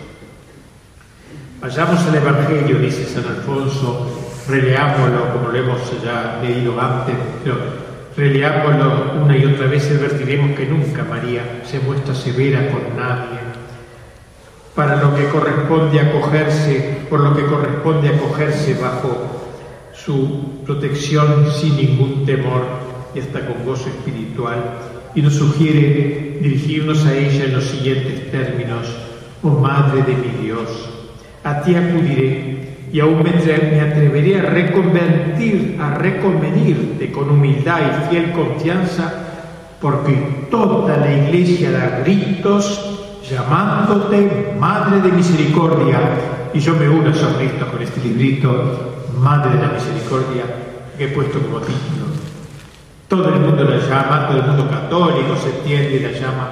[1.62, 7.56] Vayamos al Evangelio, dice San Alfonso, releámoslo como lo hemos ya leído antes, pero
[8.14, 13.38] releámoslo una y otra vez y advertiremos que nunca María se muestra severa con nadie.
[14.74, 19.54] Para lo que corresponde acogerse, por lo que corresponde acogerse bajo
[19.94, 22.62] su protección sin ningún temor
[23.14, 28.87] y hasta con gozo espiritual, y nos sugiere dirigirnos a ella en los siguientes términos,
[29.42, 30.68] oh Madre de mi Dios,
[31.44, 32.53] a ti acudiré
[32.92, 33.31] y aún me
[33.81, 39.12] atreveré a reconvertir, a reconvenirte con humildad y fiel confianza,
[39.81, 46.01] porque toda la iglesia da gritos llamándote Madre de Misericordia.
[46.53, 50.44] Y yo me uno a esos gritos con este librito, Madre de la Misericordia,
[50.98, 52.12] que he puesto como título.
[53.12, 56.48] Todo el mundo la llama, todo el mundo católico se entiende y la llama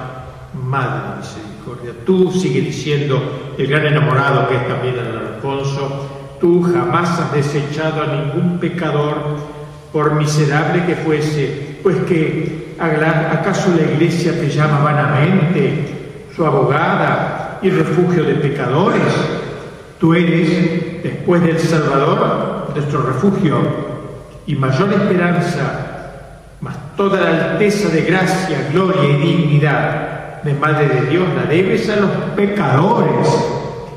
[0.53, 2.05] Madre de Misericordia.
[2.05, 3.19] Tú, sigue diciendo
[3.57, 9.15] el gran enamorado que es también el Alfonso, tú jamás has desechado a ningún pecador,
[9.91, 17.71] por miserable que fuese, pues que acaso la iglesia te llama vanamente su abogada y
[17.71, 19.01] refugio de pecadores.
[19.99, 23.57] Tú eres, después del Salvador, nuestro refugio
[24.45, 25.90] y mayor esperanza,
[26.61, 31.89] mas toda la alteza de gracia, gloria y dignidad de Madre de Dios la debes
[31.89, 33.27] a los pecadores,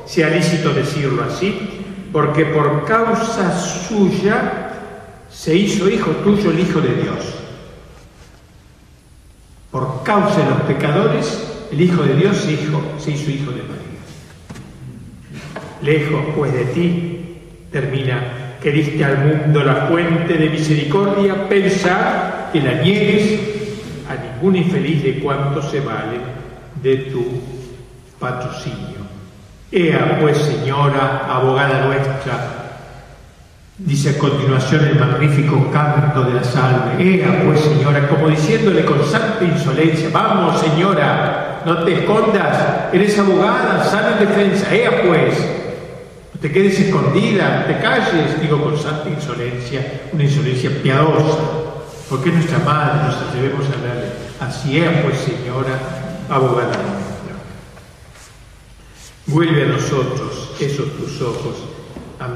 [0.06, 4.70] sea lícito decirlo así, porque por causa suya
[5.30, 7.16] se hizo hijo tuyo el Hijo de Dios.
[9.70, 13.62] Por causa de los pecadores, el Hijo de Dios se hizo, se hizo hijo de
[13.62, 13.84] María.
[15.82, 17.36] Lejos pues de ti,
[17.72, 23.38] termina, que diste al mundo la fuente de misericordia, pensar que la niegues
[24.08, 26.16] a ningún infeliz de cuanto se vale
[26.82, 27.42] de tu
[28.18, 29.04] patrocinio.
[29.70, 32.80] Ea pues, Señora, abogada nuestra,
[33.76, 37.04] dice a continuación el magnífico canto de la salve.
[37.16, 43.84] Ea pues, Señora, como diciéndole con santa insolencia, vamos, Señora, no te escondas, eres abogada,
[43.84, 44.74] sal en defensa.
[44.74, 45.63] Ea pues,
[46.44, 51.38] te quedes escondida, te calles, digo con santa insolencia, una insolencia piadosa,
[52.10, 54.12] porque nuestra madre nos atrevemos a hablarle.
[54.40, 55.78] Así es, pues, Señora,
[56.28, 57.34] abogada nuestra.
[59.24, 61.64] Vuelve a nosotros esos tus ojos
[62.20, 62.28] a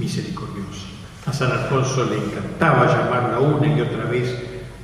[0.00, 0.88] misericordioso.
[1.24, 4.34] A San Alfonso le encantaba llamarla una y otra vez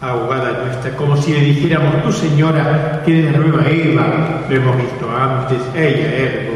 [0.00, 5.10] abogada nuestra, como si le dijéramos, tu señora, que la nueva Eva, lo hemos visto
[5.10, 6.47] antes, ella, ergo,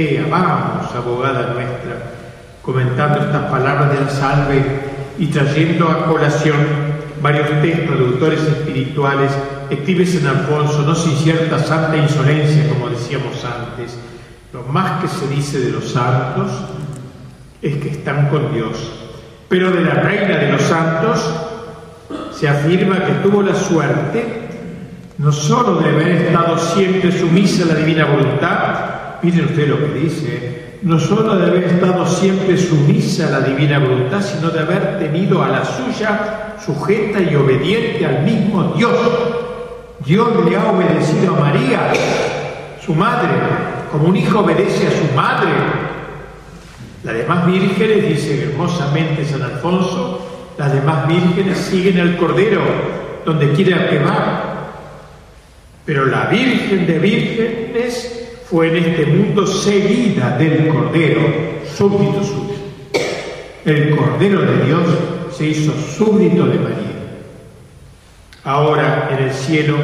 [0.00, 2.12] ella, vamos, abogada nuestra,
[2.62, 4.62] comentando estas palabras de la salve
[5.18, 6.56] y trayendo a colación
[7.22, 9.32] varios textos de autores espirituales,
[9.70, 13.98] escribe San Alfonso, no sin cierta santa insolencia, como decíamos antes,
[14.52, 16.50] lo más que se dice de los santos
[17.62, 18.92] es que están con Dios.
[19.48, 21.34] Pero de la reina de los santos
[22.32, 24.44] se afirma que tuvo la suerte
[25.18, 30.00] no sólo de haber estado siempre sumisa a la divina voluntad, miren usted lo que
[30.00, 34.98] dice, no sólo de haber estado siempre sumisa a la divina voluntad, sino de haber
[34.98, 38.94] tenido a la suya sujeta y obediente al mismo Dios.
[40.04, 41.92] Dios le ha obedecido a María,
[42.84, 43.30] su madre,
[43.90, 45.50] como un hijo obedece a su madre.
[47.02, 52.60] Las demás vírgenes, dice hermosamente San Alfonso, las demás vírgenes siguen al Cordero
[53.24, 54.50] donde quiera que va.
[55.84, 61.20] Pero la Virgen de vírgenes fue en este mundo seguida del Cordero,
[61.76, 62.54] súbdito suyo.
[63.64, 64.82] El Cordero de Dios
[65.32, 66.94] se hizo súbdito de María.
[68.44, 69.76] Ahora en el cielo,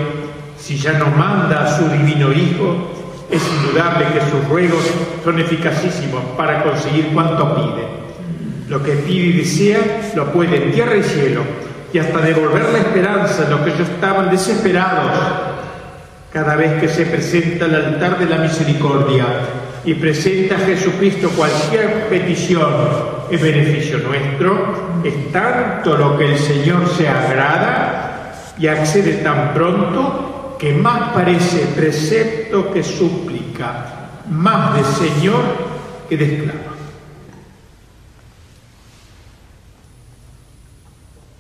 [0.59, 2.91] si ya no manda a su divino Hijo,
[3.31, 4.85] es indudable que sus ruegos
[5.25, 7.87] son eficacísimos para conseguir cuanto pide.
[8.69, 11.41] Lo que pide y desea lo puede en tierra y cielo,
[11.93, 15.50] y hasta devolver la esperanza en los que ellos estaban desesperados
[16.33, 19.27] cada vez que se presenta al altar de la misericordia
[19.85, 22.73] y presenta a Jesucristo cualquier petición
[23.31, 30.57] en beneficio nuestro, es tanto lo que el Señor se agrada y accede tan pronto
[30.59, 35.43] que más parece precepto que súplica, más de Señor
[36.09, 36.71] que de esclavo.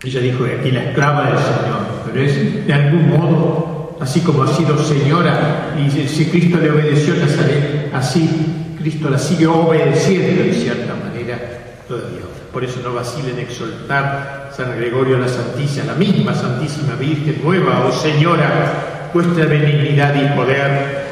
[0.02, 3.69] Ella dijo aquí la esclava del Señor, pero es de algún modo,
[4.00, 9.46] así como ha sido señora, y si Cristo le obedeció Nazaret, así Cristo la sigue
[9.46, 11.38] obedeciendo de cierta manera
[11.86, 12.20] todavía.
[12.52, 17.86] Por eso no vacila en exaltar San Gregorio la Santísima, la misma Santísima Virgen, nueva,
[17.86, 21.10] oh Señora, vuestra benignidad y poder,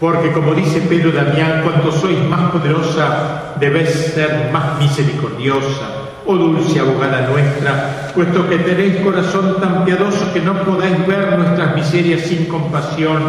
[0.00, 5.99] porque como dice Pedro Damián, cuando sois más poderosa, debéis ser más misericordiosa
[6.30, 11.74] oh dulce abogada nuestra, puesto que tenéis corazón tan piadoso que no podáis ver nuestras
[11.74, 13.22] miserias sin compasión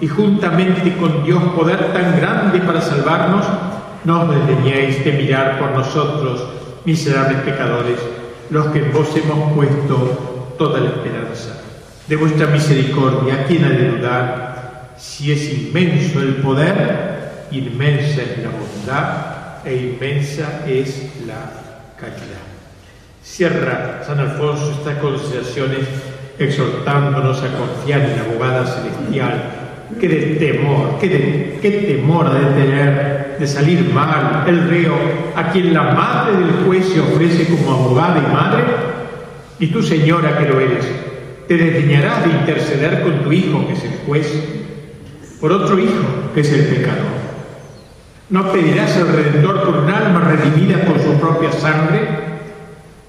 [0.00, 3.44] y juntamente con Dios poder tan grande para salvarnos,
[4.04, 6.46] no os desdeñéis de mirar por nosotros,
[6.84, 7.98] miserables pecadores,
[8.50, 11.60] los que en vos hemos puesto toda la esperanza.
[12.06, 14.94] De vuestra misericordia, ¿quién ha de dudar?
[14.96, 21.65] Si es inmenso el poder, inmensa es la bondad e inmensa es la
[21.96, 22.44] caridad.
[23.22, 25.80] Cierra San Alfonso estas consideraciones
[26.38, 29.52] exhortándonos a confiar en la abogada celestial.
[30.00, 34.94] Qué de temor, qué temor de tener de salir mal el reo
[35.34, 38.64] a quien la madre del juez se ofrece como abogada y madre.
[39.58, 40.86] Y tú, señora, que lo eres,
[41.48, 44.44] te desdeñarás de interceder con tu hijo, que es el juez,
[45.40, 47.15] por otro hijo, que es el pecador.
[48.28, 52.00] No pedirás al Redentor por un alma redimida por su propia sangre.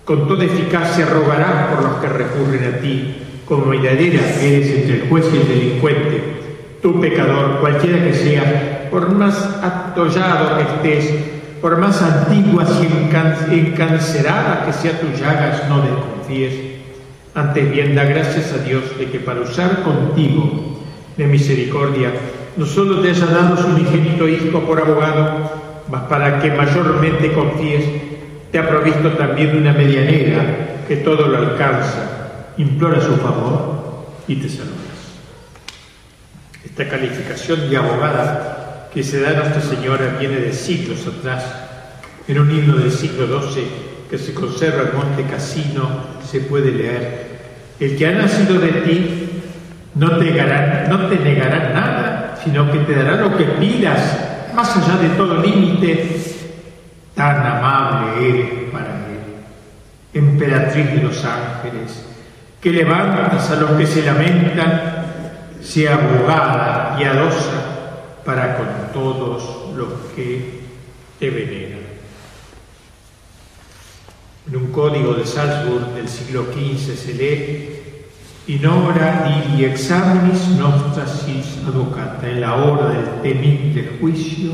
[0.05, 3.15] Con toda eficacia rogarás por los que recurren a ti,
[3.45, 6.23] como mediadera eres entre el juez y el delincuente.
[6.83, 11.13] Tu pecador, cualquiera que sea, por más atollado que estés,
[11.61, 12.69] por más antiguas
[13.51, 16.53] y encanceradas que sea tus llagas, no desconfíes.
[17.33, 20.79] Antes bien, da gracias a Dios de que para usar contigo
[21.17, 22.11] de misericordia,
[22.57, 25.51] no solo te haya dado su unigénito Hijo por abogado,
[25.89, 27.85] mas para que mayormente confíes,
[28.51, 34.37] te ha provisto también de una medianera que todo lo alcanza, implora su favor y
[34.37, 34.75] te saludas.
[36.65, 41.43] Esta calificación de abogada que se da a Nuestra Señora viene de siglos atrás,
[42.27, 43.63] en un himno del siglo XII
[44.09, 45.87] que se conserva en Monte Cassino,
[46.29, 47.27] se puede leer,
[47.79, 49.29] el que ha nacido de ti
[49.95, 50.31] no te
[50.89, 51.96] no te negará nada
[52.47, 56.21] sino que te dará lo que pidas, más allá de todo límite.
[57.13, 59.19] Tan amable eres para Él,
[60.13, 62.05] emperatriz de los ángeles,
[62.61, 65.07] que levantas a los que se lamentan,
[65.61, 70.61] sea abogada y adosa para con todos los que
[71.19, 71.79] te veneran.
[74.47, 77.86] En un código de Salzburg del siglo XV se lee
[78.47, 84.51] in hora di examinis nostras sis advocata, en la hora del temible juicio,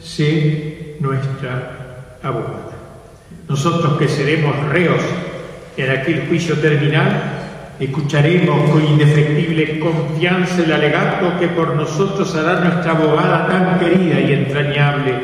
[0.00, 2.72] sé nuestra abogada.
[3.46, 5.02] Nosotros que seremos reos
[5.76, 12.92] en aquel juicio terminal, escucharemos con indefectible confianza el alegato que por nosotros hará nuestra
[12.92, 15.18] abogada tan querida y entrañable,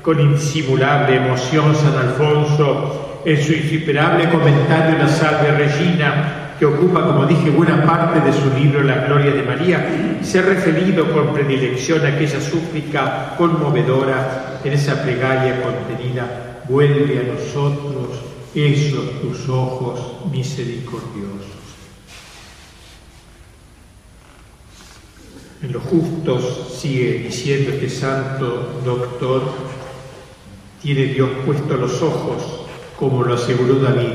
[0.00, 7.26] con insimulable emoción San Alfonso, en su insuperable comentario La Salve Regina, que ocupa, como
[7.26, 12.06] dije, buena parte de su libro La Gloria de María, se ha referido con predilección
[12.06, 18.18] a aquella súplica conmovedora en esa plegaria contenida, vuelve a nosotros
[18.54, 21.58] esos tus ojos misericordiosos.
[25.62, 29.42] En los justos, sigue diciendo este santo doctor,
[30.80, 32.67] tiene Dios puesto los ojos,
[32.98, 34.10] como lo aseguró David,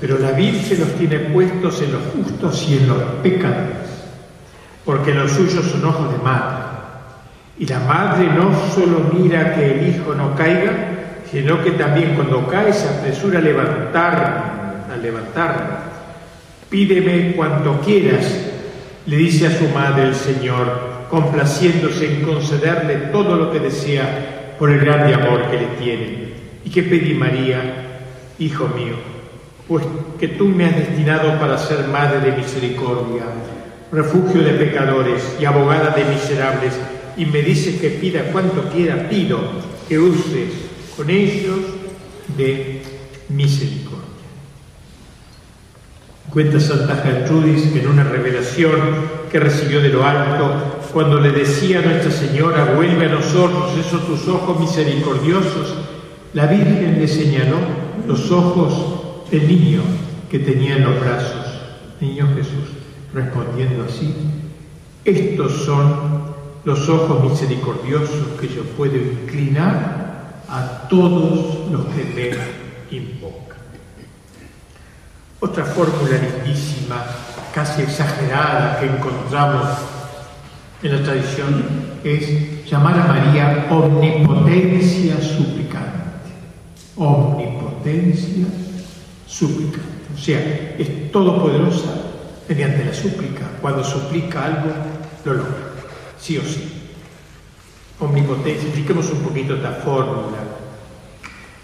[0.00, 3.88] pero la Virgen los tiene puestos en los justos y en los pecadores,
[4.84, 6.68] porque los suyos son ojos de madre.
[7.58, 10.72] Y la madre no solo mira que el hijo no caiga,
[11.28, 15.88] sino que también cuando cae se apresura a levantarme, a levantarme.
[16.70, 18.24] Pídeme cuanto quieras,
[19.06, 24.70] le dice a su madre el Señor, complaciéndose en concederle todo lo que desea por
[24.70, 26.28] el grande amor que le tiene.
[26.64, 27.87] ¿Y qué pedí María,
[28.38, 28.94] hijo mío?
[29.66, 29.84] Pues
[30.18, 33.24] que tú me has destinado para ser madre de misericordia,
[33.92, 36.74] refugio de pecadores y abogada de miserables,
[37.16, 39.38] y me dices que pida cuanto quiera, pido
[39.88, 40.52] que uses
[40.96, 41.58] con ellos
[42.36, 42.82] de
[43.28, 43.98] misericordia.
[46.30, 48.78] Cuenta Santa Gertrudis que en una revelación
[49.30, 54.06] que recibió de lo alto, cuando le decía a Nuestra Señora, vuelve a nosotros esos
[54.06, 55.74] tus ojos misericordiosos,
[56.34, 59.82] la Virgen le señaló los ojos del niño
[60.30, 61.44] que tenía en los brazos,
[62.00, 62.72] niño Jesús,
[63.12, 64.14] respondiendo así,
[65.04, 66.34] estos son
[66.64, 72.04] los ojos misericordiosos que yo puedo inclinar a todos los que
[72.90, 73.58] me invocan.
[75.40, 77.04] Otra fórmula lindísima,
[77.54, 79.68] casi exagerada, que encontramos
[80.82, 81.64] en la tradición
[82.02, 85.98] es llamar a María omnipotencia suplicante.
[86.96, 87.57] Omnipotencia
[89.26, 89.98] suplicante.
[90.14, 90.40] O sea,
[90.78, 92.08] es todopoderosa
[92.48, 93.46] mediante la súplica.
[93.60, 94.70] Cuando suplica algo,
[95.24, 95.72] lo logra,
[96.18, 96.72] sí o sí.
[98.00, 100.38] Omnipotencia, expliquemos un poquito esta fórmula.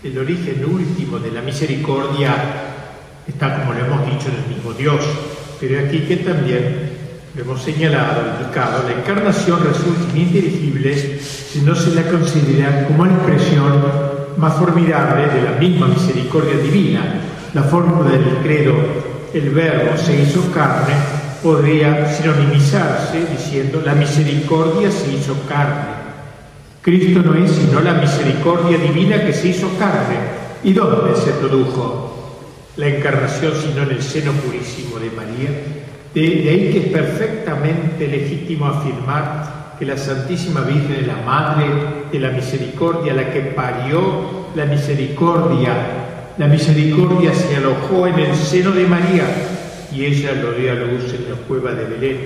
[0.03, 2.35] El origen último de la misericordia
[3.27, 5.03] está, como lo hemos dicho, en el mismo Dios.
[5.59, 6.93] Pero aquí que también
[7.35, 13.15] lo hemos señalado, indicado, la encarnación resulta ininteligible si no se la considera como la
[13.15, 17.21] expresión más formidable de la misma misericordia divina.
[17.53, 18.75] La fórmula del credo,
[19.33, 20.95] el verbo se hizo carne,
[21.43, 25.95] podría sinonimizarse diciendo la misericordia se hizo carne.
[26.83, 30.17] Cristo no es sino la misericordia divina que se hizo carne.
[30.63, 32.15] ¿Y dónde se produjo?
[32.77, 35.51] la encarnación, sino en el seno purísimo de María.
[36.13, 41.67] De, ahí que es perfectamente legítimo afirmar que la Santísima Virgen es la Madre
[42.11, 45.73] de la Misericordia, la que parió la misericordia.
[46.39, 49.25] La misericordia se alojó en el seno de María
[49.93, 52.19] y ella lo dio a luz en la cueva de Belén.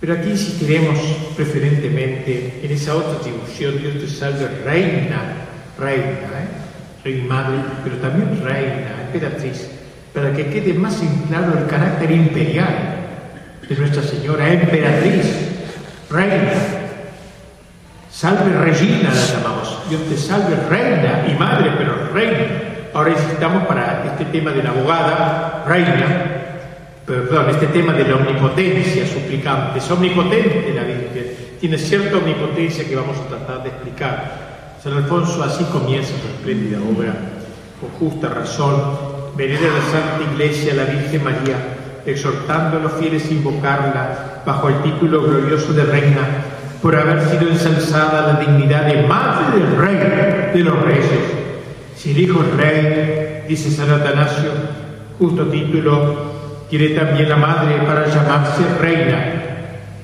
[0.00, 0.98] Pero aquí insistiremos
[1.34, 5.46] preferentemente en esa otra atribución, Dios te salve, reina,
[5.78, 6.64] reina, ¿eh?
[7.04, 9.68] Rey madre, pero también reina, emperatriz,
[10.14, 12.96] para que quede más en claro el carácter imperial
[13.68, 15.43] de Nuestra Señora, emperatriz,
[16.14, 16.52] reina.
[18.10, 19.82] Salve Regina la llamamos.
[19.90, 22.46] Dios te salve reina y madre, pero reina.
[22.94, 26.06] Ahora necesitamos para este tema de la abogada, reina,
[27.04, 29.80] perdón, este tema de la omnipotencia suplicante.
[29.80, 34.44] Es omnipotente la Virgen, tiene cierta omnipotencia que vamos a tratar de explicar.
[34.82, 37.14] San Alfonso así comienza su espléndida obra,
[37.80, 38.96] con justa razón,
[39.36, 41.56] venera la Santa Iglesia la Virgen María,
[42.06, 46.20] exhortando a los fieles a invocarla bajo el título glorioso de Reina,
[46.82, 51.20] por haber sido ensalzada la dignidad de Madre del Rey de los Reyes.
[51.96, 54.50] Si el Hijo es Rey, dice San Atanasio,
[55.18, 56.14] justo título,
[56.68, 59.44] quiere también la Madre para llamarse Reina,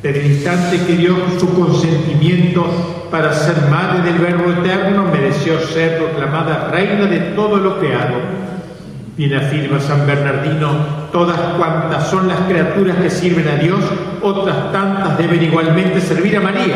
[0.03, 2.64] desde el instante que dio su consentimiento
[3.11, 8.14] para ser madre del Verbo Eterno, mereció ser proclamada reina de todo lo creado.
[9.16, 13.80] Bien afirma San Bernardino, todas cuantas son las criaturas que sirven a Dios,
[14.22, 16.74] otras tantas deben igualmente servir a María,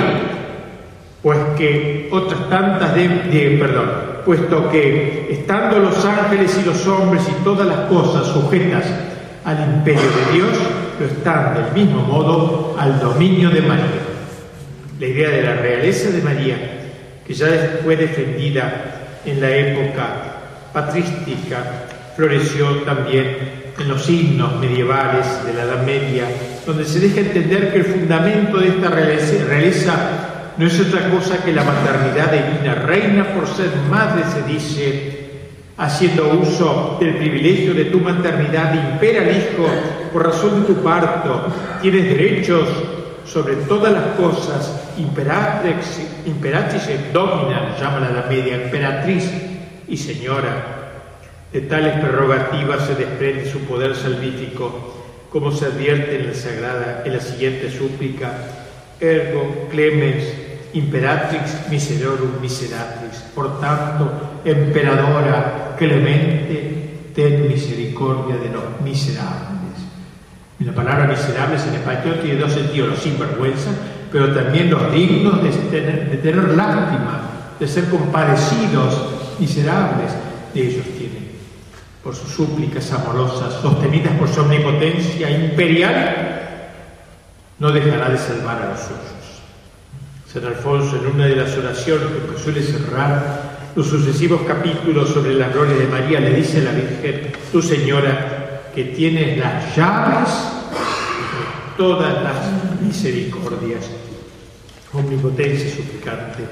[1.23, 3.91] pues que otras tantas deben, perdón,
[4.25, 8.85] puesto que estando los ángeles y los hombres y todas las cosas sujetas
[9.45, 10.51] al imperio de Dios,
[10.99, 13.85] lo están del mismo modo al dominio de María.
[15.01, 16.57] La idea de la realeza de María,
[17.27, 20.07] que ya fue defendida en la época
[20.73, 26.25] patrística, floreció también en los himnos medievales de la Edad Media,
[26.67, 29.95] donde se deja entender que el fundamento de esta realeza,
[30.57, 32.75] no es otra cosa que la maternidad divina.
[32.75, 35.25] Reina por ser madre, se dice,
[35.77, 39.67] haciendo uso del privilegio de tu maternidad, impera Hijo
[40.13, 41.47] por razón de tu parto,
[41.83, 42.69] tienes derechos
[43.25, 49.29] sobre todas las cosas, imperatrix, imperatriz et domina, llama la media, emperatriz
[49.89, 50.84] y señora.
[51.55, 54.93] De tales prerrogativas se desprende su poder salvífico,
[55.31, 58.33] como se advierte en la sagrada, en la siguiente súplica,
[58.99, 60.25] ergo clemens
[60.73, 63.19] imperatrix miserorum miseratrix.
[63.37, 69.79] Por tanto, emperadora clemente, ten misericordia de los miserables.
[70.59, 73.71] la palabra miserables en español tiene dos sentidos, los sinvergüenza,
[74.11, 77.31] pero también los dignos de tener, lástima,
[77.61, 80.11] de ser compadecidos miserables
[80.53, 81.24] de ellos tiene.
[82.05, 86.43] Por sus súplicas amorosas, sostenidas por su omnipotencia imperial,
[87.59, 89.41] no dejará de salvar a los suyos.
[90.31, 95.49] San Alfonso, en una de las oraciones que suele cerrar los sucesivos capítulos sobre la
[95.49, 101.77] gloria de María, le dice a la Virgen, tu Señora, que tienes las llaves de
[101.79, 103.89] todas las misericordias.
[104.93, 106.45] Omnipotencia suplicante,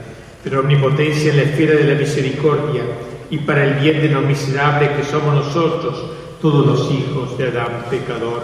[0.42, 2.82] pero omnipotencia en la esfera de la misericordia
[3.32, 6.04] y para el bien de los miserables que somos nosotros,
[6.42, 8.42] todos los hijos de Adán pecador.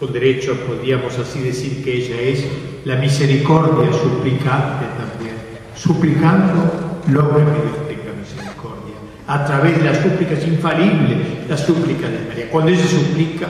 [0.00, 2.44] Con derecho podríamos así decir que ella es
[2.84, 5.36] la misericordia suplicante también,
[5.76, 8.96] suplicando lo que tenga misericordia,
[9.28, 12.50] a través de las súplicas infalibles, la súplica de María.
[12.50, 13.46] Cuando ella suplica,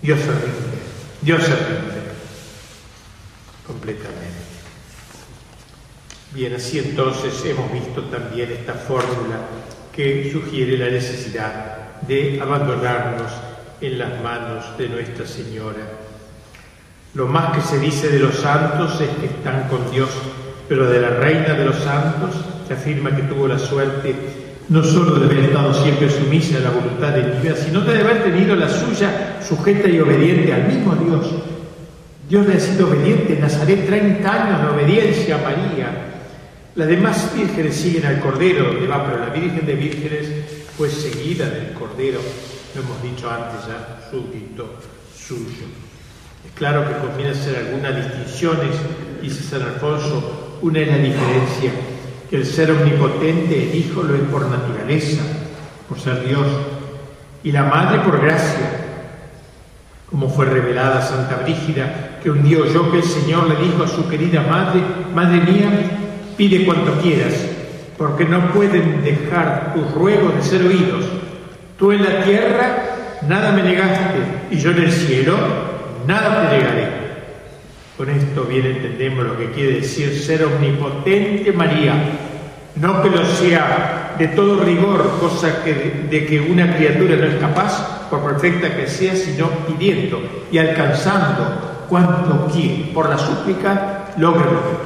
[0.00, 0.78] Dios se rinde,
[1.20, 2.00] Dios se rinde
[3.66, 4.46] completamente.
[6.32, 9.65] Bien, así entonces hemos visto también esta fórmula
[9.96, 13.32] que sugiere la necesidad de abandonarnos
[13.80, 15.82] en las manos de Nuestra Señora.
[17.14, 20.10] Lo más que se dice de los santos es que están con Dios,
[20.68, 22.34] pero de la Reina de los Santos
[22.68, 24.14] se afirma que tuvo la suerte
[24.68, 28.24] no solo de haber estado siempre sumisa a la voluntad de Dios, sino de haber
[28.24, 31.26] tenido la suya sujeta y obediente al mismo Dios.
[32.28, 36.15] Dios le ha sido obediente en Nazaret 30 años de obediencia a María.
[36.76, 40.28] Las demás vírgenes siguen al Cordero, va, pero la Virgen de Vírgenes
[40.76, 42.20] fue seguida del Cordero.
[42.74, 44.74] Lo hemos dicho antes ya, súbdito
[45.16, 45.64] suyo.
[46.44, 48.76] Es claro que conviene hacer algunas distinciones,
[49.22, 51.72] dice San Alfonso, una es la diferencia,
[52.28, 55.22] que el ser omnipotente, el Hijo, lo es por naturaleza,
[55.88, 56.46] por ser Dios,
[57.42, 58.84] y la Madre por gracia,
[60.10, 63.88] como fue revelada Santa Brígida, que un día oyó que el Señor le dijo a
[63.88, 64.82] su querida Madre,
[65.14, 66.02] Madre mía,
[66.36, 67.34] pide cuanto quieras,
[67.96, 71.04] porque no pueden dejar tus ruegos de ser oídos
[71.78, 74.18] Tú en la tierra nada me negaste
[74.50, 75.36] y yo en el cielo
[76.06, 76.88] nada te negaré.
[77.98, 81.92] Con esto bien entendemos lo que quiere decir ser omnipotente María.
[82.76, 87.36] No que lo sea de todo rigor, cosa que, de que una criatura no es
[87.36, 90.20] capaz, por perfecta que sea, sino pidiendo
[90.50, 92.90] y alcanzando cuanto quiere.
[92.92, 94.85] Por la súplica logra lo que.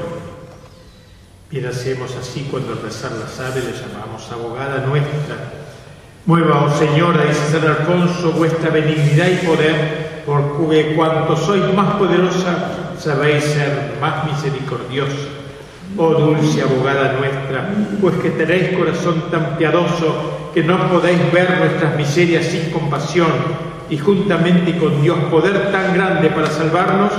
[1.50, 5.34] Bien hacemos así cuando al rezar la sabe le llamamos abogada nuestra
[6.26, 12.94] Mueva, oh Señora, dice San Alfonso, vuestra benignidad y poder, porque cuanto sois más poderosa,
[12.96, 15.26] sabéis ser más misericordiosa.
[15.96, 17.70] Oh dulce abogada nuestra,
[18.00, 23.32] pues que tenéis corazón tan piadoso que no podéis ver nuestras miserias sin compasión
[23.88, 27.10] y juntamente con Dios poder tan grande para salvarnos,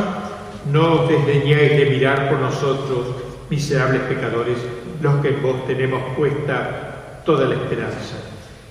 [0.72, 4.58] no os desdeñéis de mirar por nosotros, miserables pecadores,
[5.02, 8.16] los que en vos tenemos puesta toda la esperanza.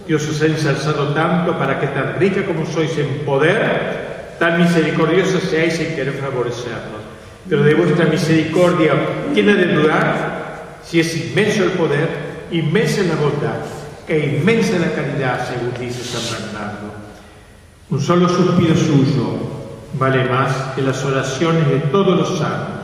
[0.09, 5.39] Dios os ha ensalzado tanto para que tan rica como sois en poder, tan misericordiosa
[5.39, 7.05] seáis en querer favorecernos.
[7.49, 8.95] Pero de vuestra misericordia,
[9.35, 10.81] ¿quién ha de dudar?
[10.83, 12.09] Si es inmenso el poder,
[12.51, 13.61] inmensa la bondad
[14.09, 16.89] e inmensa la caridad, según dice San Bernardo.
[17.91, 19.61] Un solo suspiro suyo
[19.95, 22.80] vale más que las oraciones de todos los santos.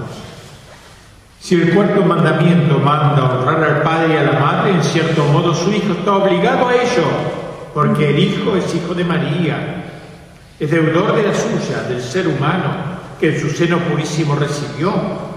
[1.41, 5.55] Si el cuarto mandamiento manda honrar al padre y a la madre, en cierto modo
[5.55, 7.05] su hijo está obligado a ello,
[7.75, 9.85] porque el hijo es hijo de María,
[10.59, 14.93] es deudor de la suya, del ser humano, que en su seno purísimo recibió,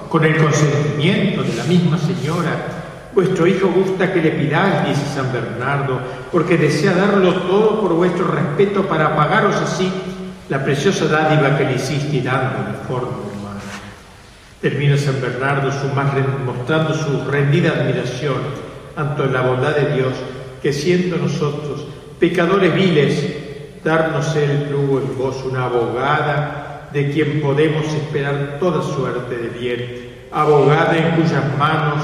[0.09, 3.11] con el consentimiento de la misma señora.
[3.13, 5.99] Vuestro hijo gusta que le pidáis, dice San Bernardo,
[6.31, 9.91] porque desea darlo todo por vuestro respeto para pagaros así
[10.49, 13.28] la preciosa dádiva que le hiciste dando de forma
[14.61, 15.87] Termina San Bernardo su
[16.45, 18.37] mostrando su rendida admiración
[18.95, 20.13] ante la bondad de Dios,
[20.61, 21.85] que siendo nosotros
[22.19, 23.37] pecadores viles,
[23.83, 30.09] darnos el plugo en vos una abogada de quien podemos esperar toda suerte de bien,
[30.31, 32.03] abogada en cuyas manos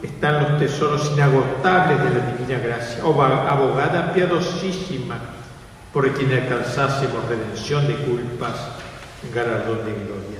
[0.00, 5.18] están los tesoros inagotables de la divina gracia, o abogada piadosísima,
[5.92, 8.54] por quien alcanzásemos redención de culpas,
[9.34, 10.39] galardón de glorias.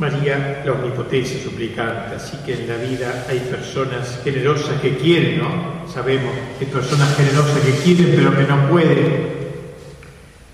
[0.00, 5.86] María, la omnipotencia suplicante, así que en la vida hay personas generosas que quieren, ¿no?
[5.92, 9.28] Sabemos que hay personas generosas que quieren pero que no pueden.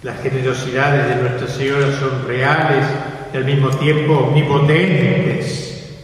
[0.02, 2.86] Las generosidades de Nuestra Señora son reales
[3.32, 5.94] y al mismo tiempo omnipotentes.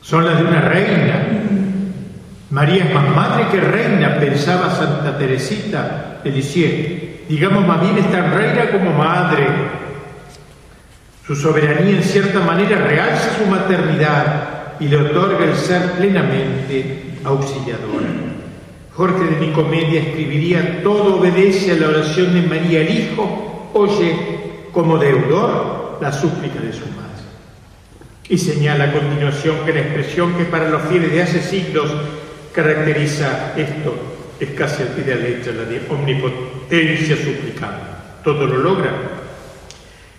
[0.00, 1.26] Son las de una reina.
[2.48, 7.26] María es más madre que reina, pensaba Santa Teresita de.
[7.28, 9.44] Digamos, más bien es tan reina como madre
[11.28, 18.06] Su soberanía en cierta manera realza su maternidad y le otorga el ser plenamente auxiliadora.
[18.94, 24.16] Jorge de Nicomedia escribiría, todo obedece a la oración de María el Hijo, oye
[24.72, 27.22] como deudor la súplica de su madre.
[28.30, 31.90] Y señala a continuación que la expresión que para los fieles de hace siglos
[32.54, 33.94] caracteriza esto
[34.40, 37.84] es casi al pie de la letra, de omnipotencia suplicante.
[38.24, 39.17] Todo lo logra,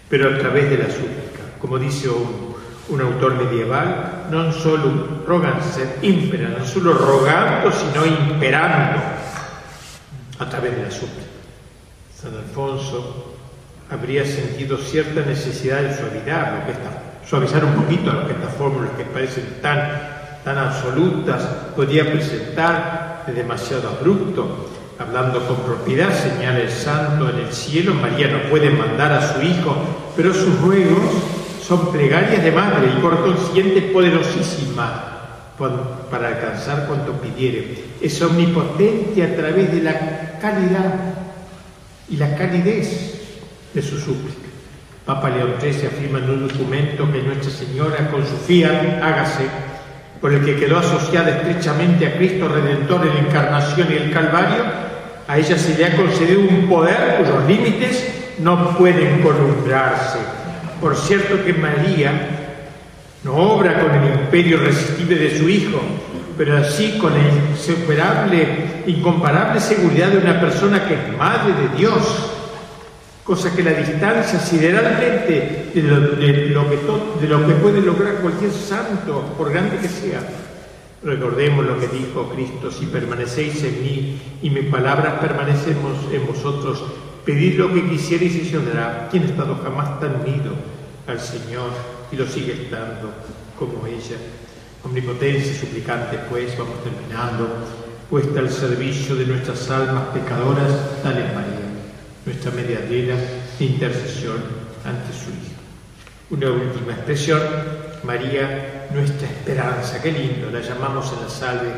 [0.09, 1.55] pero a través de la súplica.
[1.61, 8.97] Como dice un, autor medieval, non solo rogan ser impera, non solo rogando, sino imperando
[10.41, 11.29] a través de la súplica.
[12.09, 13.37] San Alfonso
[13.93, 15.93] habría sentido cierta necesidad de
[17.23, 21.43] suavizar un poquito lo que estas fórmulas que parecen tan tan absolutas
[21.75, 24.69] podía presentar de demasiado abrupto.
[24.99, 29.41] Hablando con propiedad, señala el santo en el cielo, María no puede mandar a su
[29.41, 29.73] hijo,
[30.13, 30.99] pero sus ruegos
[31.65, 34.91] son plegarias de madre y por consiguiente poderosísimas
[36.11, 37.81] para alcanzar cuanto pidiere.
[38.01, 40.95] Es omnipotente a través de la calidad
[42.09, 43.21] y la calidez
[43.73, 44.49] de su súplica.
[45.05, 49.45] Papa León XIII afirma en un documento que Nuestra Señora con su fiat hágase
[50.21, 54.63] por el que quedó asociada estrechamente a Cristo Redentor en la Encarnación y el Calvario,
[55.27, 60.19] a ella se le ha concedido un poder cuyos límites no pueden columbrarse.
[60.81, 62.11] Por cierto que María
[63.23, 65.79] no obra con el imperio irresistible de su Hijo,
[66.37, 67.19] pero así con la
[67.51, 72.38] insuperable, incomparable seguridad de una persona que es Madre de Dios,
[73.29, 76.77] cosa que la distancia sideralmente de lo, que
[77.21, 80.19] de lo que puede lograr cualquier santo, por grande que sea.
[81.03, 86.83] Recordemos lo que dijo Cristo, si permanecéis en mí y mis palabras permanecemos en vosotros,
[87.23, 89.07] pedid lo que quisierais y se os dará.
[89.11, 90.53] ¿Quién ha estado jamás tan unido
[91.05, 91.69] al Señor
[92.11, 93.13] y lo sigue estando
[93.59, 94.17] como ella?
[94.83, 97.47] Omnipotencia suplicante, pues, vamos terminando,
[98.09, 101.68] puesta al servicio de nuestras almas pecadoras, tal es María
[102.29, 103.15] nuestra mediadera
[103.57, 104.37] de intercesión
[104.85, 105.57] ante su Hijo.
[106.29, 107.41] Una última expresión,
[108.03, 111.71] María, nuestra esperanza, qué lindo, la llamamos en la salve,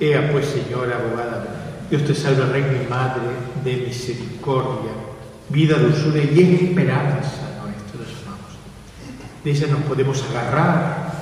[0.00, 1.44] Ea pues Señora, abogada,
[1.90, 3.20] Dios te salve, Reina y Madre
[3.62, 4.92] de misericordia,
[5.50, 8.52] vida, dulzura y esperanza nuestra, la llamamos.
[9.44, 11.12] De ella nos podemos agarrar,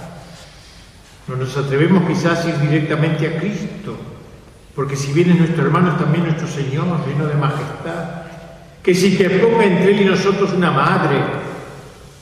[1.26, 3.96] no nos atrevemos quizás a ir directamente a Cristo,
[4.76, 8.29] porque si viene nuestro hermano es también nuestro Señor, lleno de majestad,
[8.82, 11.18] que si te ponga entre él y nosotros una madre,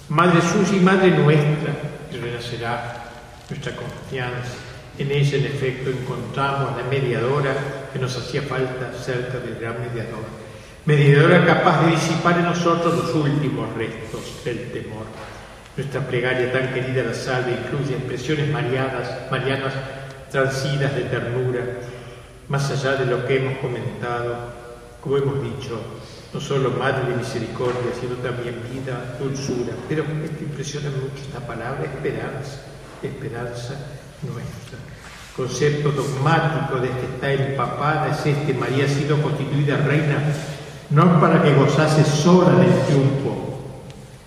[0.08, 1.72] madre suya y madre nuestra,
[2.12, 3.04] y renacerá
[3.48, 4.54] nuestra confianza.
[4.98, 7.54] En ella, en efecto, encontramos la mediadora
[7.92, 10.24] que nos hacía falta cerca del gran mediador.
[10.86, 15.06] Mediadora capaz de disipar en nosotros los últimos restos del temor.
[15.76, 19.72] Nuestra plegaria tan querida la salve incluye expresiones marianas, marianas
[20.32, 21.60] transidas de ternura,
[22.48, 24.36] más allá de lo que hemos comentado,
[25.00, 25.80] como hemos dicho,
[26.32, 29.72] no solo madre de misericordia, sino también vida, dulzura.
[29.88, 32.60] Pero que impresiona mucho esta palabra, esperanza,
[33.02, 33.74] esperanza
[34.22, 34.78] nuestra.
[35.34, 40.18] Concepto dogmático de que está empapada es este, María ha sido constituida reina,
[40.90, 43.60] no para que gozase sola del triunfo,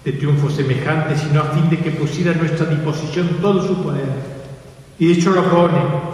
[0.04, 4.08] de triunfo semejante, sino a fin de que pusiera a nuestra disposición todo su poder.
[4.98, 6.12] Y de hecho lo pone.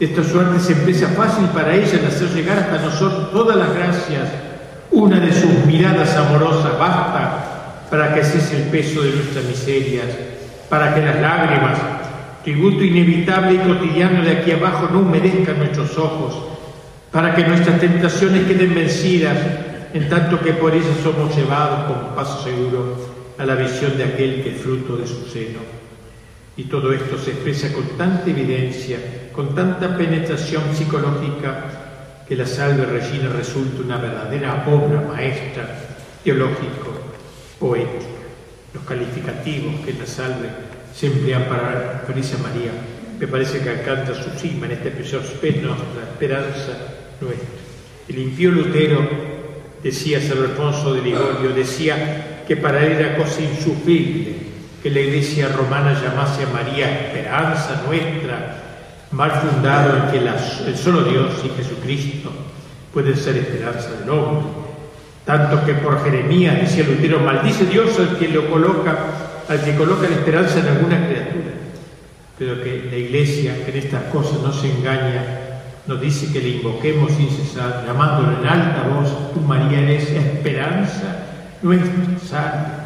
[0.00, 4.51] Esta suerte se empieza fácil para ella en hacer llegar hasta nosotros todas las gracias
[4.92, 10.06] una de sus miradas amorosas basta para que cese el peso de nuestras miserias,
[10.68, 11.78] para que las lágrimas,
[12.44, 16.44] tributo inevitable y cotidiano de aquí abajo, no humedezcan nuestros ojos,
[17.10, 19.36] para que nuestras tentaciones queden vencidas,
[19.94, 22.96] en tanto que por ellas somos llevados con paso seguro
[23.38, 25.58] a la visión de aquel que es fruto de su seno.
[26.56, 28.98] Y todo esto se expresa con tanta evidencia,
[29.32, 31.81] con tanta penetración psicológica,
[32.32, 35.68] que la Salve Regina resulte una verdadera obra maestra
[36.24, 38.06] teológico-poética.
[38.72, 40.48] Los calificativos que la Salve
[40.94, 42.70] se emplean para referirse María
[43.20, 46.72] me parece que alcanza su cima en este precioso nuestra esperanza
[47.20, 47.48] nuestra.
[48.08, 49.06] El impío Lutero,
[49.82, 54.36] decía San Alfonso de Ligorio, decía que para él era cosa insufrible
[54.82, 58.71] que la iglesia romana llamase a María esperanza nuestra,
[59.12, 62.30] mal fundado en que el solo Dios y Jesucristo
[62.92, 64.46] pueden ser esperanza del hombre.
[65.24, 68.96] Tanto que por Jeremías decía Lutero, maldice Dios al que lo coloca,
[69.48, 71.52] al que coloca la esperanza en alguna criatura.
[72.38, 75.24] Pero que la iglesia, que en estas cosas no se engaña,
[75.86, 81.26] nos dice que le invoquemos sin cesar, llamándolo en alta voz, tú María eres esperanza
[81.62, 82.82] nuestra salve.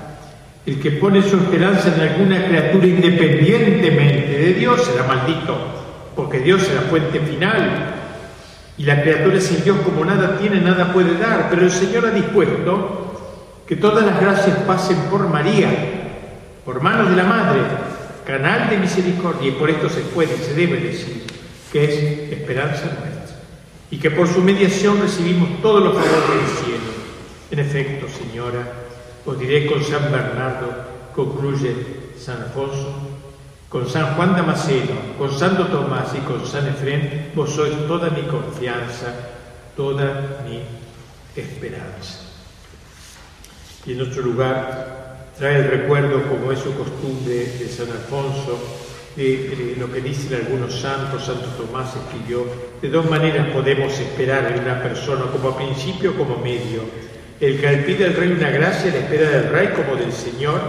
[0.66, 5.75] El que pone su esperanza en alguna criatura independientemente de Dios será maldito,
[6.16, 7.94] porque Dios es la fuente final.
[8.78, 11.48] Y la criatura sin Dios como nada tiene, nada puede dar.
[11.50, 15.68] Pero el Señor ha dispuesto que todas las gracias pasen por María,
[16.64, 17.60] por manos de la Madre,
[18.24, 21.24] canal de misericordia, y por esto se puede y se debe decir
[21.72, 23.36] que es esperanza nuestra,
[23.90, 26.96] y que por su mediación recibimos todos los favores del cielo.
[27.50, 28.72] En efecto, Señora,
[29.24, 30.72] os diré con San Bernardo,
[31.14, 31.74] concluye
[32.18, 33.15] San Alfonso,
[33.76, 38.22] con San Juan Damasceno, con Santo Tomás y con San Efrén, vos sois toda mi
[38.22, 39.12] confianza,
[39.76, 40.62] toda mi
[41.36, 42.24] esperanza.
[43.84, 48.56] Y en otro lugar, trae el recuerdo, como es su costumbre, de San Alfonso,
[49.14, 52.46] de, lo que dicen algunos santos, Santo Tomás escribió,
[52.80, 56.80] de dos maneras podemos esperar en una persona, como a principio como medio.
[57.38, 60.62] El que pide al rey una gracia la espera del rey como del Señor